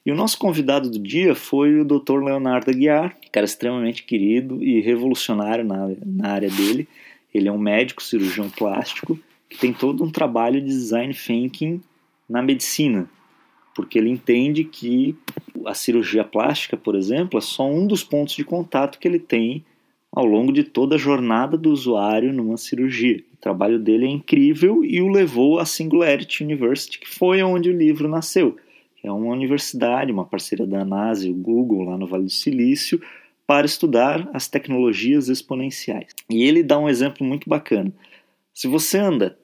E 0.04 0.12
o 0.12 0.14
nosso 0.14 0.38
convidado 0.38 0.90
do 0.90 0.98
dia 0.98 1.34
foi 1.34 1.80
o 1.80 1.84
Dr. 1.84 2.22
Leonardo 2.22 2.70
Aguiar, 2.70 3.16
cara 3.32 3.46
extremamente 3.46 4.02
querido 4.02 4.62
e 4.62 4.80
revolucionário 4.82 5.64
na, 5.64 5.88
na 6.04 6.28
área 6.28 6.50
dele. 6.50 6.86
Ele 7.32 7.48
é 7.48 7.52
um 7.52 7.58
médico 7.58 8.02
cirurgião 8.02 8.50
plástico 8.50 9.18
que 9.48 9.56
tem 9.56 9.72
todo 9.72 10.04
um 10.04 10.10
trabalho 10.10 10.60
de 10.60 10.66
design 10.66 11.14
thinking 11.14 11.80
na 12.28 12.42
medicina, 12.42 13.08
porque 13.74 13.98
ele 13.98 14.10
entende 14.10 14.62
que 14.62 15.16
a 15.64 15.72
cirurgia 15.72 16.22
plástica, 16.22 16.76
por 16.76 16.94
exemplo, 16.94 17.38
é 17.38 17.42
só 17.42 17.66
um 17.66 17.86
dos 17.86 18.04
pontos 18.04 18.34
de 18.34 18.44
contato 18.44 18.98
que 18.98 19.08
ele 19.08 19.18
tem 19.18 19.64
ao 20.12 20.26
longo 20.26 20.52
de 20.52 20.64
toda 20.64 20.96
a 20.96 20.98
jornada 20.98 21.56
do 21.56 21.70
usuário 21.70 22.30
numa 22.30 22.58
cirurgia. 22.58 23.24
O 23.32 23.36
trabalho 23.38 23.78
dele 23.78 24.04
é 24.04 24.10
incrível 24.10 24.84
e 24.84 25.00
o 25.00 25.08
levou 25.08 25.58
à 25.58 25.64
Singularity 25.64 26.44
University, 26.44 26.98
que 26.98 27.08
foi 27.08 27.42
onde 27.42 27.70
o 27.70 27.76
livro 27.76 28.06
nasceu 28.06 28.56
é 29.04 29.12
uma 29.12 29.32
universidade, 29.32 30.10
uma 30.10 30.24
parceira 30.24 30.66
da 30.66 30.84
NASA 30.84 31.28
e 31.28 31.30
o 31.30 31.34
Google 31.34 31.82
lá 31.82 31.98
no 31.98 32.06
Vale 32.06 32.24
do 32.24 32.30
Silício, 32.30 33.00
para 33.46 33.66
estudar 33.66 34.28
as 34.32 34.48
tecnologias 34.48 35.28
exponenciais. 35.28 36.08
E 36.30 36.42
ele 36.42 36.62
dá 36.62 36.78
um 36.78 36.88
exemplo 36.88 37.26
muito 37.26 37.48
bacana. 37.48 37.92
Se 38.54 38.66
você 38.66 38.98
anda 38.98 39.38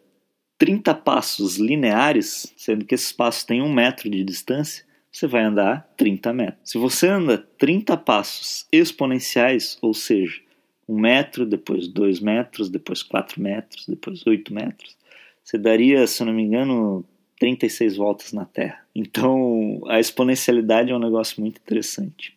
30 0.56 0.94
passos 0.94 1.58
lineares, 1.58 2.52
sendo 2.56 2.86
que 2.86 2.94
esses 2.94 3.12
passos 3.12 3.44
têm 3.44 3.60
um 3.60 3.72
metro 3.72 4.08
de 4.08 4.24
distância, 4.24 4.84
você 5.12 5.26
vai 5.26 5.42
andar 5.42 5.92
30 5.96 6.32
metros. 6.32 6.70
Se 6.70 6.78
você 6.78 7.08
anda 7.08 7.36
30 7.58 7.96
passos 7.98 8.66
exponenciais, 8.72 9.76
ou 9.82 9.92
seja, 9.92 10.40
um 10.88 10.98
metro, 10.98 11.44
depois 11.44 11.86
dois 11.86 12.18
metros, 12.18 12.70
depois 12.70 13.02
quatro 13.02 13.42
metros, 13.42 13.86
depois 13.86 14.26
oito 14.26 14.54
metros, 14.54 14.96
você 15.44 15.58
daria, 15.58 16.06
se 16.06 16.22
eu 16.22 16.26
não 16.26 16.32
me 16.32 16.42
engano, 16.42 17.04
36 17.38 17.96
voltas 17.96 18.32
na 18.32 18.44
Terra. 18.44 18.84
Então, 19.00 19.80
a 19.86 19.98
exponencialidade 19.98 20.92
é 20.92 20.94
um 20.94 20.98
negócio 20.98 21.40
muito 21.40 21.58
interessante. 21.58 22.34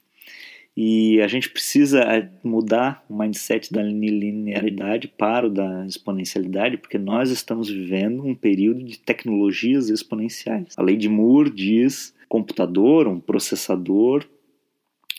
E 0.75 1.21
a 1.21 1.27
gente 1.27 1.49
precisa 1.49 1.99
é, 1.99 2.31
mudar 2.41 3.03
o 3.09 3.15
mindset 3.15 3.71
da 3.71 3.83
linearidade 3.83 5.09
para 5.09 5.47
o 5.47 5.49
da 5.49 5.85
exponencialidade, 5.85 6.77
porque 6.77 6.97
nós 6.97 7.29
estamos 7.29 7.69
vivendo 7.69 8.25
um 8.25 8.33
período 8.33 8.81
de 8.81 8.97
tecnologias 8.97 9.89
exponenciais. 9.89 10.73
A 10.77 10.81
lei 10.81 10.95
de 10.95 11.09
Moore 11.09 11.51
diz 11.51 12.15
computador, 12.29 13.07
um 13.07 13.19
processador 13.19 14.25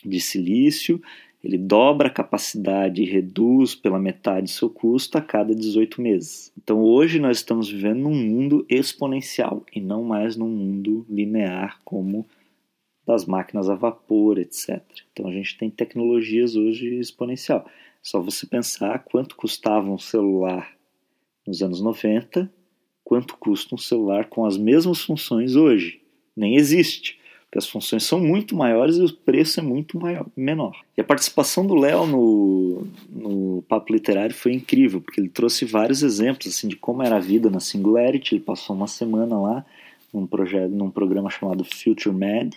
de 0.03 0.19
silício, 0.19 0.99
ele 1.45 1.59
dobra 1.59 2.07
a 2.07 2.11
capacidade 2.11 3.03
e 3.03 3.05
reduz 3.05 3.75
pela 3.75 3.99
metade 3.99 4.49
seu 4.49 4.67
custo 4.67 5.15
a 5.15 5.21
cada 5.21 5.53
18 5.53 6.01
meses. 6.01 6.51
Então 6.57 6.81
hoje 6.81 7.19
nós 7.19 7.37
estamos 7.37 7.69
vivendo 7.69 7.99
num 7.99 8.15
mundo 8.15 8.65
exponencial 8.67 9.63
e 9.71 9.79
não 9.79 10.03
mais 10.03 10.35
num 10.35 10.49
mundo 10.49 11.05
linear 11.07 11.79
como 11.85 12.25
das 13.05 13.25
máquinas 13.27 13.69
a 13.69 13.75
vapor, 13.75 14.39
etc. 14.39 14.81
Então 15.13 15.27
a 15.27 15.31
gente 15.31 15.55
tem 15.55 15.69
tecnologias 15.69 16.55
hoje 16.55 16.95
exponencial. 16.95 17.63
Só 18.01 18.19
você 18.19 18.47
pensar 18.47 19.03
quanto 19.05 19.35
custava 19.35 19.91
um 19.91 19.99
celular 19.99 20.75
nos 21.45 21.61
anos 21.61 21.79
90, 21.79 22.51
quanto 23.03 23.37
custa 23.37 23.75
um 23.75 23.77
celular 23.77 24.29
com 24.29 24.45
as 24.45 24.57
mesmas 24.57 25.03
funções 25.03 25.55
hoje. 25.55 26.01
Nem 26.35 26.55
existe 26.55 27.19
que 27.55 27.59
as 27.59 27.69
funções 27.69 28.03
são 28.03 28.19
muito 28.19 28.53
maiores 28.53 28.97
e 28.97 29.01
o 29.01 29.13
preço 29.13 29.61
é 29.61 29.63
muito 29.63 29.97
maior, 29.97 30.25
menor. 30.35 30.77
E 30.97 30.99
a 30.99 31.05
participação 31.05 31.65
do 31.65 31.73
Léo 31.73 32.05
no, 32.05 32.85
no 33.09 33.63
Papo 33.69 33.93
Literário 33.93 34.35
foi 34.35 34.51
incrível, 34.51 34.99
porque 34.99 35.21
ele 35.21 35.29
trouxe 35.29 35.63
vários 35.63 36.03
exemplos 36.03 36.47
assim, 36.47 36.67
de 36.67 36.75
como 36.75 37.01
era 37.01 37.15
a 37.15 37.19
vida 37.19 37.49
na 37.49 37.61
Singularity. 37.61 38.35
Ele 38.35 38.43
passou 38.43 38.75
uma 38.75 38.87
semana 38.87 39.39
lá 39.39 39.65
num, 40.13 40.27
projeto, 40.27 40.69
num 40.69 40.89
programa 40.89 41.29
chamado 41.29 41.63
Future 41.63 42.13
Mad. 42.13 42.53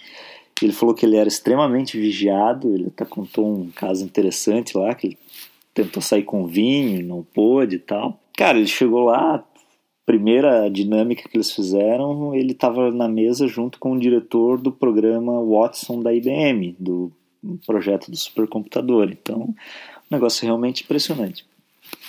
Ele 0.61 0.73
falou 0.73 0.93
que 0.93 1.07
ele 1.07 1.15
era 1.15 1.29
extremamente 1.29 1.97
vigiado. 1.97 2.75
Ele 2.75 2.89
até 2.89 3.05
contou 3.05 3.47
um 3.57 3.71
caso 3.71 4.05
interessante 4.05 4.77
lá, 4.77 4.93
que 4.97 5.07
ele 5.07 5.19
tentou 5.73 6.03
sair 6.03 6.25
com 6.25 6.45
vinho, 6.45 7.07
não 7.07 7.23
pôde 7.23 7.77
e 7.77 7.79
tal. 7.79 8.21
Cara, 8.37 8.59
ele 8.59 8.67
chegou 8.67 9.05
lá, 9.05 9.45
primeira 10.09 10.71
dinâmica 10.71 11.29
que 11.29 11.37
eles 11.37 11.53
fizeram, 11.53 12.35
ele 12.35 12.53
estava 12.53 12.91
na 12.91 13.07
mesa 13.07 13.47
junto 13.47 13.79
com 13.79 13.93
o 13.93 14.01
diretor 14.01 14.59
do 14.59 14.73
programa 14.73 15.45
Watson 15.45 16.01
da 16.01 16.15
IBM, 16.15 16.75
do 16.81 17.13
projeto 17.67 18.11
do 18.11 18.17
supercomputador. 18.17 19.11
Então, 19.13 19.41
um 19.41 19.55
negócio 20.11 20.47
realmente 20.47 20.83
impressionante. 20.83 21.45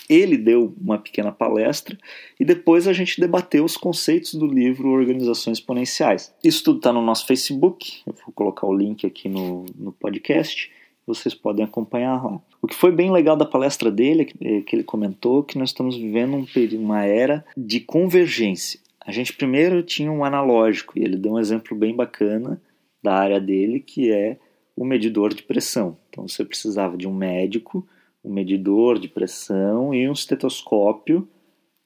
Ele 0.09 0.37
deu 0.37 0.73
uma 0.79 0.97
pequena 0.97 1.29
palestra 1.29 1.97
e 2.39 2.45
depois 2.45 2.87
a 2.87 2.93
gente 2.93 3.19
debateu 3.19 3.65
os 3.65 3.75
conceitos 3.75 4.33
do 4.33 4.47
livro 4.47 4.91
Organizações 4.91 5.57
Exponenciais. 5.57 6.33
Isso 6.41 6.63
tudo 6.63 6.77
está 6.77 6.93
no 6.93 7.01
nosso 7.01 7.27
Facebook, 7.27 8.01
eu 8.07 8.13
vou 8.13 8.33
colocar 8.33 8.65
o 8.65 8.73
link 8.73 9.05
aqui 9.05 9.27
no, 9.27 9.65
no 9.77 9.91
podcast 9.91 10.71
vocês 11.09 11.33
podem 11.33 11.65
acompanhar 11.65 12.23
lá. 12.23 12.39
O 12.61 12.67
que 12.67 12.75
foi 12.75 12.91
bem 12.91 13.11
legal 13.11 13.37
da 13.37 13.45
palestra 13.45 13.89
dele, 13.89 14.29
é 14.41 14.61
que 14.61 14.75
ele 14.75 14.83
comentou 14.83 15.43
que 15.43 15.57
nós 15.57 15.69
estamos 15.69 15.95
vivendo 15.95 16.35
um 16.35 16.45
período, 16.45 16.83
uma 16.83 17.05
era 17.05 17.45
de 17.55 17.79
convergência. 17.79 18.79
A 18.99 19.11
gente 19.11 19.33
primeiro 19.33 19.81
tinha 19.81 20.11
um 20.11 20.23
analógico, 20.23 20.97
e 20.97 21.03
ele 21.03 21.15
deu 21.15 21.33
um 21.33 21.39
exemplo 21.39 21.75
bem 21.75 21.95
bacana 21.95 22.61
da 23.01 23.13
área 23.13 23.39
dele, 23.39 23.79
que 23.79 24.11
é 24.11 24.37
o 24.75 24.85
medidor 24.85 25.33
de 25.33 25.43
pressão. 25.43 25.97
Então 26.09 26.27
você 26.27 26.43
precisava 26.43 26.97
de 26.97 27.07
um 27.07 27.13
médico, 27.13 27.87
um 28.23 28.31
medidor 28.31 28.99
de 28.99 29.07
pressão 29.07 29.93
e 29.93 30.07
um 30.07 30.13
estetoscópio 30.13 31.27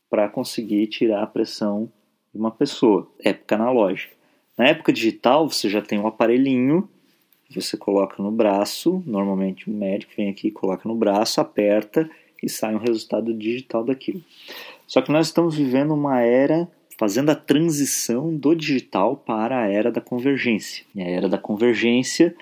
para 0.09 0.27
conseguir 0.27 0.87
tirar 0.87 1.23
a 1.23 1.27
pressão 1.27 1.91
de 2.33 2.39
uma 2.39 2.51
pessoa. 2.51 3.11
Época 3.23 3.55
analógica. 3.55 4.15
Na 4.57 4.65
época 4.67 4.93
digital, 4.93 5.49
você 5.49 5.69
já 5.69 5.81
tem 5.81 5.99
um 5.99 6.07
aparelhinho 6.07 6.87
você 7.49 7.77
coloca 7.77 8.21
no 8.21 8.31
braço, 8.31 9.03
normalmente 9.05 9.69
o 9.69 9.73
médico 9.73 10.13
vem 10.15 10.29
aqui, 10.29 10.51
coloca 10.51 10.87
no 10.87 10.95
braço, 10.95 11.39
aperta 11.39 12.09
e 12.41 12.49
sai 12.49 12.75
um 12.75 12.79
resultado 12.79 13.33
digital 13.33 13.83
daquilo. 13.83 14.21
Só 14.87 15.01
que 15.01 15.11
nós 15.11 15.27
estamos 15.27 15.55
vivendo 15.55 15.93
uma 15.93 16.21
era 16.21 16.67
fazendo 16.97 17.31
a 17.31 17.35
transição 17.35 18.35
do 18.35 18.55
digital 18.55 19.17
para 19.17 19.61
a 19.61 19.67
era 19.67 19.91
da 19.91 20.01
convergência. 20.01 20.85
E 20.95 21.01
a 21.01 21.07
era 21.07 21.27
da 21.27 21.37
convergência, 21.37 22.35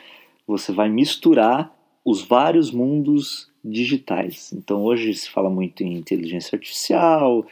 você 0.45 0.71
vai 0.71 0.89
misturar 0.89 1.73
os 2.03 2.21
vários 2.21 2.71
mundos 2.71 3.49
digitais. 3.63 4.51
Então 4.53 4.83
hoje 4.83 5.13
se 5.13 5.29
fala 5.29 5.49
muito 5.49 5.83
em 5.83 5.93
inteligência 5.93 6.55
artificial, 6.55 7.45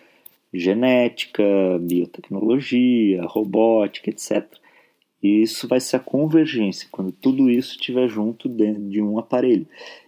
genética, 0.54 1.44
biotecnologia, 1.82 3.24
robótica, 3.26 4.10
etc. 4.10 4.46
E 5.22 5.42
isso 5.42 5.68
vai 5.68 5.80
ser 5.80 5.98
a 5.98 6.00
convergência, 6.00 6.88
quando 6.92 7.12
tudo 7.12 7.50
isso 7.50 7.72
estiver 7.72 8.08
junto 8.08 8.48
dentro 8.48 8.82
de 8.84 9.02
um 9.02 9.20
aparelho. 9.20 9.68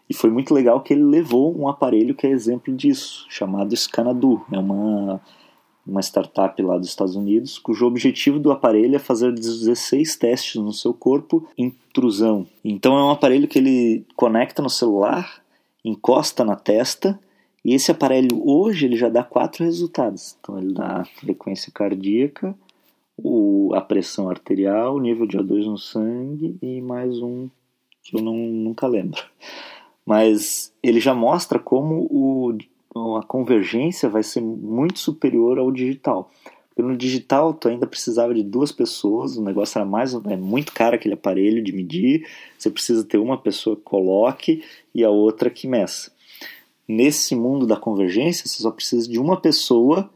E 0.09 0.13
foi 0.13 0.29
muito 0.29 0.53
legal 0.53 0.81
que 0.81 0.93
ele 0.93 1.03
levou 1.03 1.57
um 1.57 1.67
aparelho 1.67 2.15
que 2.15 2.27
é 2.27 2.29
exemplo 2.29 2.73
disso, 2.75 3.25
chamado 3.29 3.75
Scanadu. 3.75 4.41
É 4.51 4.59
uma, 4.59 5.21
uma 5.85 6.01
startup 6.01 6.61
lá 6.61 6.77
dos 6.77 6.87
Estados 6.87 7.15
Unidos, 7.15 7.57
cujo 7.57 7.85
objetivo 7.85 8.39
do 8.39 8.51
aparelho 8.51 8.95
é 8.95 8.99
fazer 8.99 9.33
16 9.33 10.15
testes 10.15 10.55
no 10.61 10.73
seu 10.73 10.93
corpo 10.93 11.47
intrusão. 11.57 12.47
Então 12.63 12.97
é 12.97 13.03
um 13.03 13.11
aparelho 13.11 13.47
que 13.47 13.59
ele 13.59 14.05
conecta 14.15 14.61
no 14.61 14.69
celular, 14.69 15.41
encosta 15.83 16.43
na 16.43 16.55
testa, 16.55 17.19
e 17.63 17.73
esse 17.73 17.91
aparelho 17.91 18.41
hoje 18.45 18.85
ele 18.85 18.95
já 18.95 19.09
dá 19.09 19.23
quatro 19.23 19.63
resultados. 19.63 20.35
Então 20.39 20.57
ele 20.57 20.73
dá 20.73 21.05
frequência 21.05 21.71
cardíaca, 21.73 22.55
o, 23.23 23.73
a 23.75 23.81
pressão 23.81 24.29
arterial, 24.29 24.95
o 24.95 24.99
nível 24.99 25.25
de 25.25 25.37
O2 25.37 25.65
no 25.65 25.77
sangue 25.77 26.57
e 26.61 26.81
mais 26.81 27.21
um 27.21 27.49
que 28.03 28.17
eu 28.17 28.21
não, 28.21 28.35
nunca 28.35 28.87
lembro 28.87 29.21
mas 30.05 30.73
ele 30.81 30.99
já 30.99 31.13
mostra 31.13 31.59
como 31.59 32.07
o, 32.09 32.57
a 33.17 33.23
convergência 33.23 34.09
vai 34.09 34.23
ser 34.23 34.41
muito 34.41 34.99
superior 34.99 35.57
ao 35.57 35.71
digital. 35.71 36.29
Porque 36.69 36.81
no 36.81 36.97
digital 36.97 37.53
tu 37.53 37.67
ainda 37.67 37.85
precisava 37.85 38.33
de 38.33 38.43
duas 38.43 38.71
pessoas, 38.71 39.37
o 39.37 39.43
negócio 39.43 39.77
era 39.77 39.85
mais 39.85 40.13
é 40.13 40.37
muito 40.37 40.73
caro 40.73 40.95
aquele 40.95 41.13
aparelho 41.13 41.63
de 41.63 41.71
medir, 41.71 42.27
você 42.57 42.69
precisa 42.69 43.03
ter 43.03 43.17
uma 43.17 43.37
pessoa 43.37 43.75
que 43.75 43.83
coloque 43.83 44.63
e 44.93 45.03
a 45.03 45.09
outra 45.09 45.49
que 45.49 45.67
meça. 45.67 46.11
Nesse 46.87 47.35
mundo 47.35 47.65
da 47.65 47.77
convergência, 47.77 48.47
você 48.47 48.61
só 48.61 48.71
precisa 48.71 49.09
de 49.09 49.19
uma 49.19 49.39
pessoa 49.39 50.09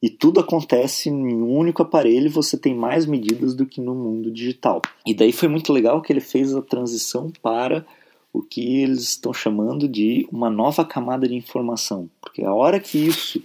e 0.00 0.08
tudo 0.08 0.38
acontece 0.38 1.08
em 1.08 1.42
um 1.42 1.56
único 1.56 1.82
aparelho 1.82 2.30
você 2.30 2.56
tem 2.56 2.74
mais 2.74 3.04
medidas 3.04 3.54
do 3.54 3.66
que 3.66 3.80
no 3.80 3.94
mundo 3.94 4.30
digital. 4.30 4.80
E 5.04 5.12
daí 5.12 5.32
foi 5.32 5.48
muito 5.48 5.72
legal 5.72 6.00
que 6.00 6.12
ele 6.12 6.20
fez 6.20 6.54
a 6.54 6.62
transição 6.62 7.32
para 7.42 7.84
o 8.32 8.40
que 8.40 8.80
eles 8.80 9.00
estão 9.00 9.32
chamando 9.32 9.88
de 9.88 10.28
uma 10.30 10.48
nova 10.48 10.84
camada 10.84 11.26
de 11.26 11.34
informação. 11.34 12.08
Porque 12.20 12.44
a 12.44 12.54
hora 12.54 12.78
que 12.78 12.96
isso, 12.96 13.42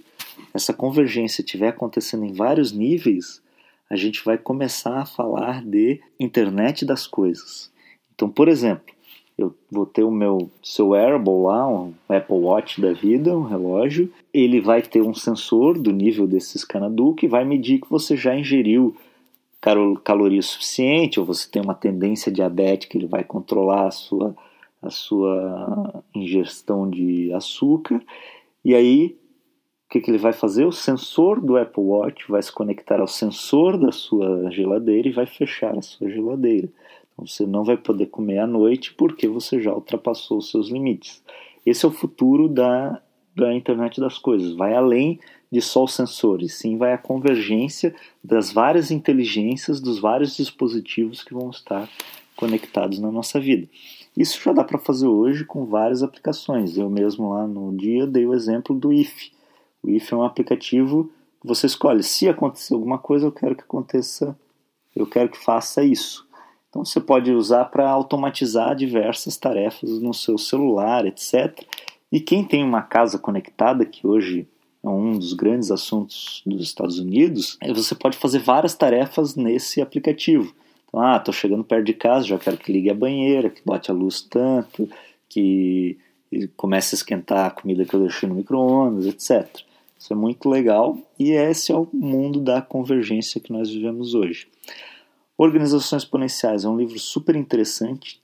essa 0.52 0.72
convergência 0.72 1.42
estiver 1.42 1.68
acontecendo 1.68 2.24
em 2.24 2.32
vários 2.32 2.70
níveis, 2.70 3.42
a 3.90 3.96
gente 3.96 4.24
vai 4.24 4.38
começar 4.38 4.98
a 4.98 5.06
falar 5.06 5.64
de 5.64 6.00
internet 6.20 6.84
das 6.84 7.06
coisas. 7.06 7.72
Então, 8.14 8.28
por 8.28 8.48
exemplo, 8.48 8.93
eu 9.36 9.54
vou 9.70 9.84
ter 9.84 10.04
o 10.04 10.10
meu 10.10 10.50
seu 10.62 10.88
wearable 10.88 11.42
lá, 11.42 11.68
um 11.68 11.92
Apple 12.08 12.36
Watch 12.36 12.80
da 12.80 12.92
vida, 12.92 13.36
um 13.36 13.42
relógio, 13.42 14.12
ele 14.32 14.60
vai 14.60 14.80
ter 14.80 15.02
um 15.02 15.14
sensor 15.14 15.78
do 15.78 15.92
nível 15.92 16.26
desse 16.26 16.56
escanadu 16.56 17.14
que 17.14 17.26
vai 17.26 17.44
medir 17.44 17.80
que 17.80 17.90
você 17.90 18.16
já 18.16 18.36
ingeriu 18.36 18.96
caloria 20.04 20.42
suficiente 20.42 21.18
ou 21.18 21.24
você 21.24 21.50
tem 21.50 21.62
uma 21.62 21.74
tendência 21.74 22.30
diabética, 22.30 22.98
ele 22.98 23.06
vai 23.06 23.24
controlar 23.24 23.86
a 23.86 23.90
sua 23.90 24.36
a 24.84 24.90
sua 24.90 26.04
ingestão 26.14 26.88
de 26.88 27.32
açúcar. 27.32 28.02
E 28.62 28.74
aí, 28.74 29.16
o 29.86 29.92
que, 29.92 30.00
que 30.00 30.10
ele 30.10 30.18
vai 30.18 30.32
fazer? 30.32 30.64
O 30.66 30.72
sensor 30.72 31.40
do 31.40 31.56
Apple 31.56 31.82
Watch 31.82 32.26
vai 32.28 32.42
se 32.42 32.52
conectar 32.52 33.00
ao 33.00 33.08
sensor 33.08 33.78
da 33.78 33.90
sua 33.90 34.50
geladeira 34.50 35.08
e 35.08 35.12
vai 35.12 35.26
fechar 35.26 35.76
a 35.76 35.82
sua 35.82 36.10
geladeira. 36.10 36.68
Então 37.14 37.26
você 37.26 37.46
não 37.46 37.64
vai 37.64 37.76
poder 37.76 38.06
comer 38.06 38.38
à 38.40 38.46
noite 38.46 38.92
porque 38.92 39.26
você 39.26 39.60
já 39.60 39.72
ultrapassou 39.72 40.38
os 40.38 40.50
seus 40.50 40.68
limites. 40.68 41.22
Esse 41.64 41.86
é 41.86 41.88
o 41.88 41.92
futuro 41.92 42.48
da, 42.48 43.00
da 43.34 43.54
internet 43.54 44.00
das 44.00 44.18
coisas. 44.18 44.54
Vai 44.54 44.74
além 44.74 45.18
de 45.50 45.62
só 45.62 45.84
os 45.84 45.94
sensores, 45.94 46.54
sim 46.54 46.76
vai 46.76 46.92
a 46.92 46.98
convergência 46.98 47.94
das 48.22 48.52
várias 48.52 48.90
inteligências 48.90 49.80
dos 49.80 50.00
vários 50.00 50.36
dispositivos 50.36 51.22
que 51.22 51.32
vão 51.32 51.48
estar 51.50 51.88
conectados 52.34 52.98
na 52.98 53.10
nossa 53.10 53.38
vida. 53.38 53.68
Isso 54.16 54.40
já 54.42 54.52
dá 54.52 54.64
para 54.64 54.78
fazer 54.78 55.06
hoje 55.06 55.44
com 55.44 55.64
várias 55.64 56.02
aplicações. 56.02 56.76
Eu 56.76 56.90
mesmo 56.90 57.30
lá 57.30 57.46
no 57.46 57.72
dia 57.76 58.06
dei 58.06 58.26
o 58.26 58.34
exemplo 58.34 58.74
do 58.74 58.92
IF. 58.92 59.32
O 59.82 59.90
IF 59.90 60.12
é 60.12 60.16
um 60.16 60.22
aplicativo 60.22 61.10
que 61.40 61.46
você 61.46 61.66
escolhe 61.66 62.02
se 62.02 62.28
acontecer 62.28 62.74
alguma 62.74 62.98
coisa, 62.98 63.26
eu 63.26 63.32
quero 63.32 63.54
que 63.54 63.62
aconteça, 63.62 64.36
eu 64.94 65.06
quero 65.06 65.28
que 65.28 65.38
faça 65.38 65.84
isso. 65.84 66.23
Então 66.74 66.84
você 66.84 67.00
pode 67.00 67.30
usar 67.30 67.66
para 67.66 67.88
automatizar 67.88 68.74
diversas 68.74 69.36
tarefas 69.36 70.00
no 70.00 70.12
seu 70.12 70.36
celular, 70.36 71.06
etc. 71.06 71.62
E 72.10 72.18
quem 72.18 72.42
tem 72.42 72.64
uma 72.64 72.82
casa 72.82 73.16
conectada, 73.16 73.86
que 73.86 74.04
hoje 74.04 74.48
é 74.82 74.88
um 74.88 75.16
dos 75.16 75.34
grandes 75.34 75.70
assuntos 75.70 76.42
dos 76.44 76.64
Estados 76.64 76.98
Unidos, 76.98 77.56
você 77.72 77.94
pode 77.94 78.16
fazer 78.16 78.40
várias 78.40 78.74
tarefas 78.74 79.36
nesse 79.36 79.80
aplicativo. 79.80 80.52
Ah, 80.92 81.20
tô 81.20 81.32
chegando 81.32 81.62
perto 81.62 81.84
de 81.84 81.94
casa, 81.94 82.26
já 82.26 82.38
quero 82.38 82.56
que 82.56 82.72
ligue 82.72 82.90
a 82.90 82.94
banheira, 82.94 83.50
que 83.50 83.62
bote 83.64 83.92
a 83.92 83.94
luz 83.94 84.20
tanto, 84.22 84.88
que 85.28 85.96
comece 86.56 86.96
a 86.96 86.98
esquentar 86.98 87.46
a 87.46 87.50
comida 87.50 87.84
que 87.84 87.94
eu 87.94 88.00
deixei 88.00 88.28
no 88.28 88.34
micro-ondas, 88.34 89.06
etc. 89.06 89.48
Isso 89.96 90.12
é 90.12 90.16
muito 90.16 90.48
legal 90.48 90.98
e 91.20 91.30
esse 91.30 91.70
é 91.70 91.76
o 91.76 91.88
mundo 91.92 92.40
da 92.40 92.60
convergência 92.60 93.40
que 93.40 93.52
nós 93.52 93.70
vivemos 93.70 94.12
hoje. 94.12 94.48
Organizações 95.36 96.02
Exponenciais 96.02 96.64
é 96.64 96.68
um 96.68 96.76
livro 96.76 96.98
super 96.98 97.34
interessante. 97.34 98.22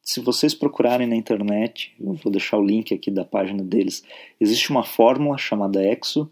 Se 0.00 0.20
vocês 0.20 0.54
procurarem 0.54 1.06
na 1.06 1.16
internet, 1.16 1.92
eu 2.00 2.14
vou 2.14 2.32
deixar 2.32 2.58
o 2.58 2.64
link 2.64 2.94
aqui 2.94 3.10
da 3.10 3.24
página 3.24 3.62
deles, 3.62 4.02
existe 4.40 4.70
uma 4.70 4.84
fórmula 4.84 5.38
chamada 5.38 5.84
EXO, 5.84 6.30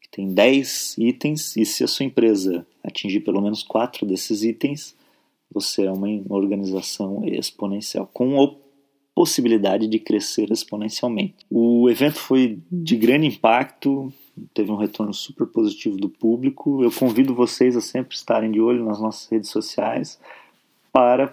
que 0.00 0.08
tem 0.10 0.32
10 0.32 0.96
itens, 0.98 1.56
e 1.56 1.64
se 1.64 1.84
a 1.84 1.86
sua 1.86 2.06
empresa 2.06 2.66
atingir 2.82 3.20
pelo 3.20 3.40
menos 3.40 3.62
4 3.62 4.06
desses 4.06 4.42
itens, 4.42 4.94
você 5.52 5.84
é 5.84 5.92
uma 5.92 6.08
organização 6.28 7.22
exponencial, 7.26 8.08
com 8.12 8.42
a 8.42 8.54
possibilidade 9.14 9.86
de 9.86 9.98
crescer 9.98 10.50
exponencialmente. 10.50 11.34
O 11.50 11.90
evento 11.90 12.18
foi 12.18 12.58
de 12.70 12.96
grande 12.96 13.26
impacto, 13.26 14.12
teve 14.54 14.70
um 14.70 14.76
retorno 14.76 15.12
super 15.12 15.46
positivo 15.46 15.96
do 15.96 16.08
público. 16.08 16.82
Eu 16.82 16.90
convido 16.90 17.34
vocês 17.34 17.76
a 17.76 17.80
sempre 17.80 18.14
estarem 18.14 18.50
de 18.50 18.60
olho 18.60 18.84
nas 18.84 19.00
nossas 19.00 19.30
redes 19.30 19.50
sociais 19.50 20.20
para 20.92 21.32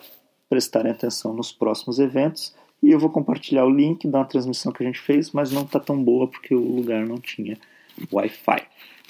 prestarem 0.50 0.91
atenção 0.91 1.34
nos 1.34 1.52
próximos 1.52 2.00
eventos. 2.00 2.56
E 2.82 2.91
eu 2.91 3.00
vou 3.00 3.10
compartilhar 3.10 3.65
o 3.65 3.70
link 3.70 4.08
da 4.08 4.24
transmissão 4.24 4.72
que 4.72 4.84
a 4.84 4.86
gente 4.86 5.00
fez, 5.00 5.32
mas 5.32 5.52
não 5.52 5.63
está 5.63 5.80
tão 5.80 6.02
boa 6.02 6.28
porque 6.28 6.54
o 6.54 6.76
lugar 6.76 7.06
não 7.06 7.17
tinha 7.17 7.58
Wi-Fi. 8.12 8.63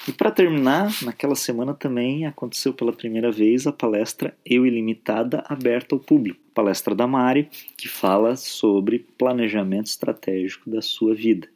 E 0.07 0.13
para 0.13 0.31
terminar, 0.31 0.91
naquela 1.03 1.35
semana 1.35 1.73
também 1.73 2.25
aconteceu 2.25 2.73
pela 2.73 2.93
primeira 2.93 3.31
vez 3.31 3.67
a 3.67 3.73
palestra 3.73 4.33
Eu 4.45 4.65
Ilimitada 4.65 5.43
aberta 5.47 5.95
ao 5.95 5.99
público. 5.99 6.39
Palestra 6.53 6.95
da 6.95 7.05
Mari, 7.05 7.49
que 7.75 7.87
fala 7.87 8.35
sobre 8.35 9.05
planejamento 9.17 9.87
estratégico 9.87 10.69
da 10.69 10.81
sua 10.81 11.13
vida 11.13 11.47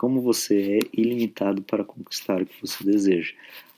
como 0.00 0.22
você 0.22 0.80
é 0.80 0.98
ilimitado 0.98 1.60
para 1.62 1.84
conquistar 1.84 2.40
o 2.40 2.46
que 2.46 2.60
você 2.60 2.82
deseja. 2.82 3.34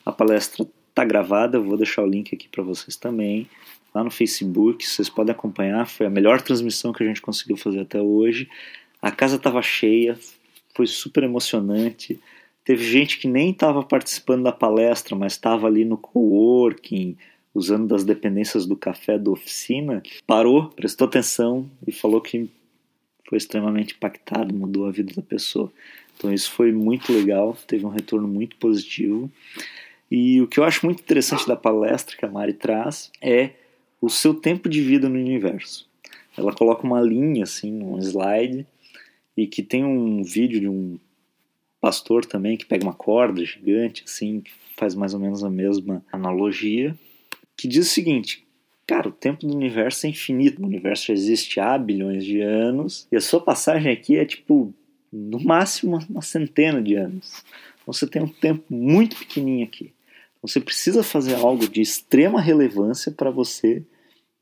A 0.07 0.13
palestra 0.13 0.65
está 0.89 1.05
gravada, 1.05 1.59
vou 1.59 1.77
deixar 1.77 2.03
o 2.03 2.07
link 2.07 2.35
aqui 2.35 2.49
para 2.49 2.63
vocês 2.63 2.97
também. 2.97 3.49
Lá 3.95 4.05
no 4.05 4.11
Facebook, 4.11 4.87
vocês 4.87 5.09
podem 5.09 5.33
acompanhar. 5.33 5.87
Foi 5.87 6.07
a 6.07 6.11
melhor 6.11 6.41
transmissão 6.41 6.93
que 6.93 7.03
a 7.03 7.07
gente 7.07 7.21
conseguiu 7.21 7.57
fazer 7.57 7.81
até 7.81 8.01
hoje. 8.01 8.49
A 9.01 9.11
casa 9.11 9.35
estava 9.35 9.61
cheia, 9.61 10.17
foi 10.75 10.87
super 10.87 11.25
emocionante 11.25 12.21
Teve 12.65 12.85
gente 12.85 13.19
que 13.19 13.27
nem 13.27 13.51
estava 13.51 13.83
participando 13.83 14.45
da 14.45 14.53
palestra, 14.53 15.17
mas 15.17 15.33
estava 15.33 15.67
ali 15.67 15.85
no 15.85 15.97
coworking, 15.97 17.17
usando 17.53 17.89
das 17.89 18.05
dependências 18.05 18.67
do 18.67 18.77
café 18.77 19.19
da 19.19 19.31
oficina, 19.31 20.03
parou, 20.27 20.69
prestou 20.69 21.07
atenção 21.07 21.69
e 21.87 21.91
falou 21.91 22.21
que 22.21 22.49
foi 23.29 23.39
extremamente 23.39 23.95
impactado, 23.95 24.55
mudou 24.55 24.87
a 24.87 24.93
vida 24.93 25.13
da 25.15 25.23
pessoa. 25.23 25.73
Então 26.23 26.33
isso 26.33 26.53
foi 26.53 26.71
muito 26.71 27.13
legal, 27.13 27.59
teve 27.67 27.85
um 27.85 27.89
retorno 27.89 28.29
muito 28.29 28.55
positivo. 28.57 29.29
E 30.09 30.41
o 30.41 30.47
que 30.47 30.61
eu 30.61 30.65
acho 30.65 30.87
muito 30.87 31.01
interessante 31.01 31.49
da 31.49 31.57
palestra 31.57 32.17
que 32.17 32.25
a 32.25 32.31
Mari 32.31 32.53
traz 32.53 33.11
é 33.21 33.51
o 34.01 34.09
seu 34.09 34.33
tempo 34.33 34.69
de 34.69 34.81
vida 34.81 35.09
no 35.09 35.19
universo. 35.19 35.91
Ela 36.39 36.53
coloca 36.53 36.87
uma 36.87 37.01
linha 37.01 37.43
assim, 37.43 37.83
um 37.83 37.99
slide, 37.99 38.65
e 39.37 39.49
que 39.49 39.65
tem 39.65 39.85
um 39.85 40.23
vídeo 40.23 40.61
de 40.61 40.69
um 40.69 40.97
pastor 41.81 42.25
também 42.25 42.57
que 42.57 42.67
pega 42.67 42.85
uma 42.85 42.95
corda 42.95 43.45
gigante, 43.45 44.05
assim, 44.07 44.43
que 44.43 44.53
faz 44.77 44.95
mais 44.95 45.15
ou 45.15 45.19
menos 45.19 45.43
a 45.43 45.51
mesma 45.51 46.05
analogia, 46.13 46.97
que 47.57 47.67
diz 47.67 47.89
o 47.89 47.91
seguinte: 47.91 48.47
Cara, 48.87 49.09
o 49.09 49.13
tempo 49.13 49.45
do 49.45 49.57
universo 49.57 50.07
é 50.07 50.11
infinito. 50.11 50.63
O 50.63 50.67
universo 50.67 51.07
já 51.07 51.15
existe 51.15 51.59
há 51.59 51.77
bilhões 51.77 52.25
de 52.25 52.41
anos 52.41 53.09
e 53.11 53.17
a 53.17 53.21
sua 53.21 53.41
passagem 53.41 53.91
aqui 53.91 54.17
é 54.17 54.25
tipo, 54.25 54.73
no 55.13 55.39
máximo, 55.41 55.99
uma 56.09 56.23
centena 56.23 56.81
de 56.81 56.95
anos. 56.95 57.45
Você 57.87 58.07
tem 58.07 58.23
um 58.23 58.29
tempo 58.29 58.65
muito 58.71 59.17
pequenininho 59.17 59.67
aqui. 59.67 59.93
Você 60.41 60.61
precisa 60.61 61.03
fazer 61.03 61.35
algo 61.35 61.69
de 61.69 61.81
extrema 61.81 62.41
relevância 62.41 63.13
para 63.13 63.31
você 63.31 63.85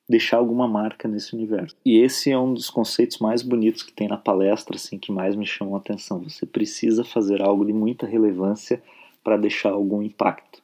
deixar 0.09 0.38
alguma 0.38 0.66
marca 0.66 1.06
nesse 1.06 1.35
universo. 1.35 1.76
E 1.85 1.98
esse 1.98 2.30
é 2.30 2.38
um 2.38 2.52
dos 2.52 2.68
conceitos 2.68 3.18
mais 3.18 3.42
bonitos 3.42 3.83
que 3.83 3.92
tem 3.92 4.09
na 4.09 4.16
palestra, 4.16 4.76
assim, 4.76 4.98
que 4.98 5.12
mais 5.12 5.37
me 5.37 5.46
chamou 5.46 5.76
a 5.76 5.78
atenção. 5.78 6.18
Você 6.24 6.44
precisa 6.44 7.04
fazer 7.04 7.40
algo 7.40 7.64
de 7.64 7.72
muita 7.72 8.06
relevância 8.06 8.83
para 9.22 9.37
deixar 9.37 9.70
algum 9.70 10.02
impacto. 10.02 10.62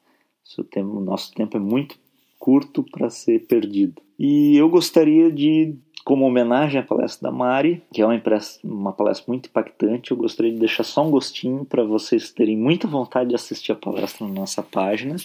O 0.76 1.00
nosso 1.00 1.32
tempo 1.32 1.56
é 1.56 1.60
muito 1.60 1.96
curto 2.38 2.82
para 2.82 3.10
ser 3.10 3.46
perdido. 3.46 4.02
E 4.18 4.56
eu 4.56 4.68
gostaria 4.68 5.30
de, 5.30 5.76
como 6.06 6.24
homenagem 6.24 6.80
à 6.80 6.84
palestra 6.84 7.28
da 7.28 7.36
Mari, 7.36 7.82
que 7.92 8.00
é 8.00 8.06
uma, 8.06 8.22
uma 8.62 8.92
palestra 8.92 9.24
muito 9.26 9.48
impactante, 9.48 10.12
eu 10.12 10.16
gostaria 10.16 10.52
de 10.52 10.58
deixar 10.60 10.84
só 10.84 11.04
um 11.04 11.10
gostinho 11.10 11.64
para 11.64 11.82
vocês 11.82 12.30
terem 12.30 12.56
muita 12.56 12.86
vontade 12.86 13.30
de 13.30 13.34
assistir 13.34 13.72
a 13.72 13.74
palestra 13.74 14.24
na 14.24 14.32
nossa 14.32 14.62
página. 14.62 15.16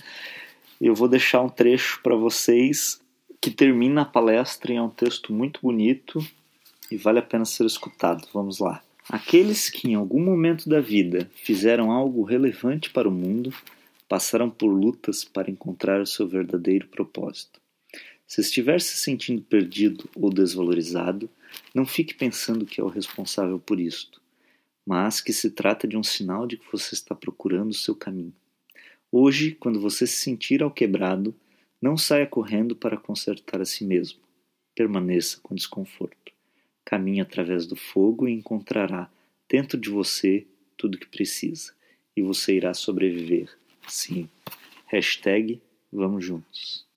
Eu 0.82 0.96
vou 0.96 1.08
deixar 1.08 1.39
um 1.41 1.50
trecho 1.50 2.02
para 2.02 2.15
vocês 2.15 3.00
que 3.39 3.52
termina 3.52 4.02
a 4.02 4.06
palestra 4.06 4.74
e 4.74 4.76
é 4.78 4.82
um 4.82 4.89
texto 4.89 5.32
muito 5.32 5.60
bonito 5.62 6.20
e 6.89 6.98
vale 6.98 7.20
a 7.20 7.22
pena 7.22 7.46
ser 7.46 7.67
escutado. 7.67 8.28
Vamos 8.34 8.58
lá. 8.58 8.82
Aqueles 9.08 9.70
que 9.70 9.91
em 9.91 9.94
algum 9.94 10.20
momento 10.20 10.67
da 10.67 10.82
vida 10.82 11.30
fizeram 11.36 11.91
algo 11.91 12.24
relevante 12.24 12.89
para 12.89 13.08
o 13.08 13.12
mundo 13.12 13.54
passaram 14.10 14.50
por 14.50 14.70
lutas 14.70 15.24
para 15.24 15.52
encontrar 15.52 16.02
o 16.02 16.08
seu 16.08 16.28
verdadeiro 16.28 16.88
propósito. 16.88 17.61
Se 18.32 18.39
estiver 18.39 18.80
se 18.80 18.96
sentindo 18.96 19.41
perdido 19.41 20.10
ou 20.15 20.30
desvalorizado, 20.30 21.30
não 21.76 21.86
fique 21.86 22.13
pensando 22.13 22.65
que 22.65 22.80
é 22.80 22.84
o 22.84 22.88
responsável 22.88 23.60
por 23.60 23.78
isto, 23.78 24.22
mas 24.86 25.20
que 25.20 25.34
se 25.34 25.52
trata 25.52 25.86
de 25.86 25.98
um 25.98 26.02
sinal 26.02 26.48
de 26.48 26.56
que 26.56 26.72
você 26.72 26.96
está 26.96 27.13
procurando 27.13 27.72
o 27.72 27.74
seu 27.74 27.94
caminho. 27.94 28.34
Hoje, 29.12 29.52
quando 29.60 29.82
você 29.82 30.08
se 30.08 30.13
sentir 30.13 30.63
alquebrado, 30.63 31.36
não 31.82 31.98
saia 31.98 32.26
correndo 32.26 32.74
para 32.74 32.96
consertar 32.96 33.60
a 33.60 33.65
si 33.65 33.84
mesmo. 33.84 34.22
Permaneça 34.74 35.38
com 35.44 35.54
desconforto. 35.54 36.32
Caminhe 36.86 37.20
através 37.20 37.65
do 37.65 37.76
fogo 37.76 38.30
e 38.30 38.32
encontrará 38.32 39.12
dentro 39.50 39.78
de 39.78 39.89
você 39.89 40.48
tudo 40.78 40.96
o 40.96 40.98
que 40.98 41.08
precisa, 41.08 41.74
e 42.15 42.22
você 42.22 42.56
irá 42.56 42.74
sobreviver 42.74 43.50
Sim. 43.89 44.30
Hashtag 44.88 45.62
Vamos 45.91 46.24
Juntos. 46.24 46.89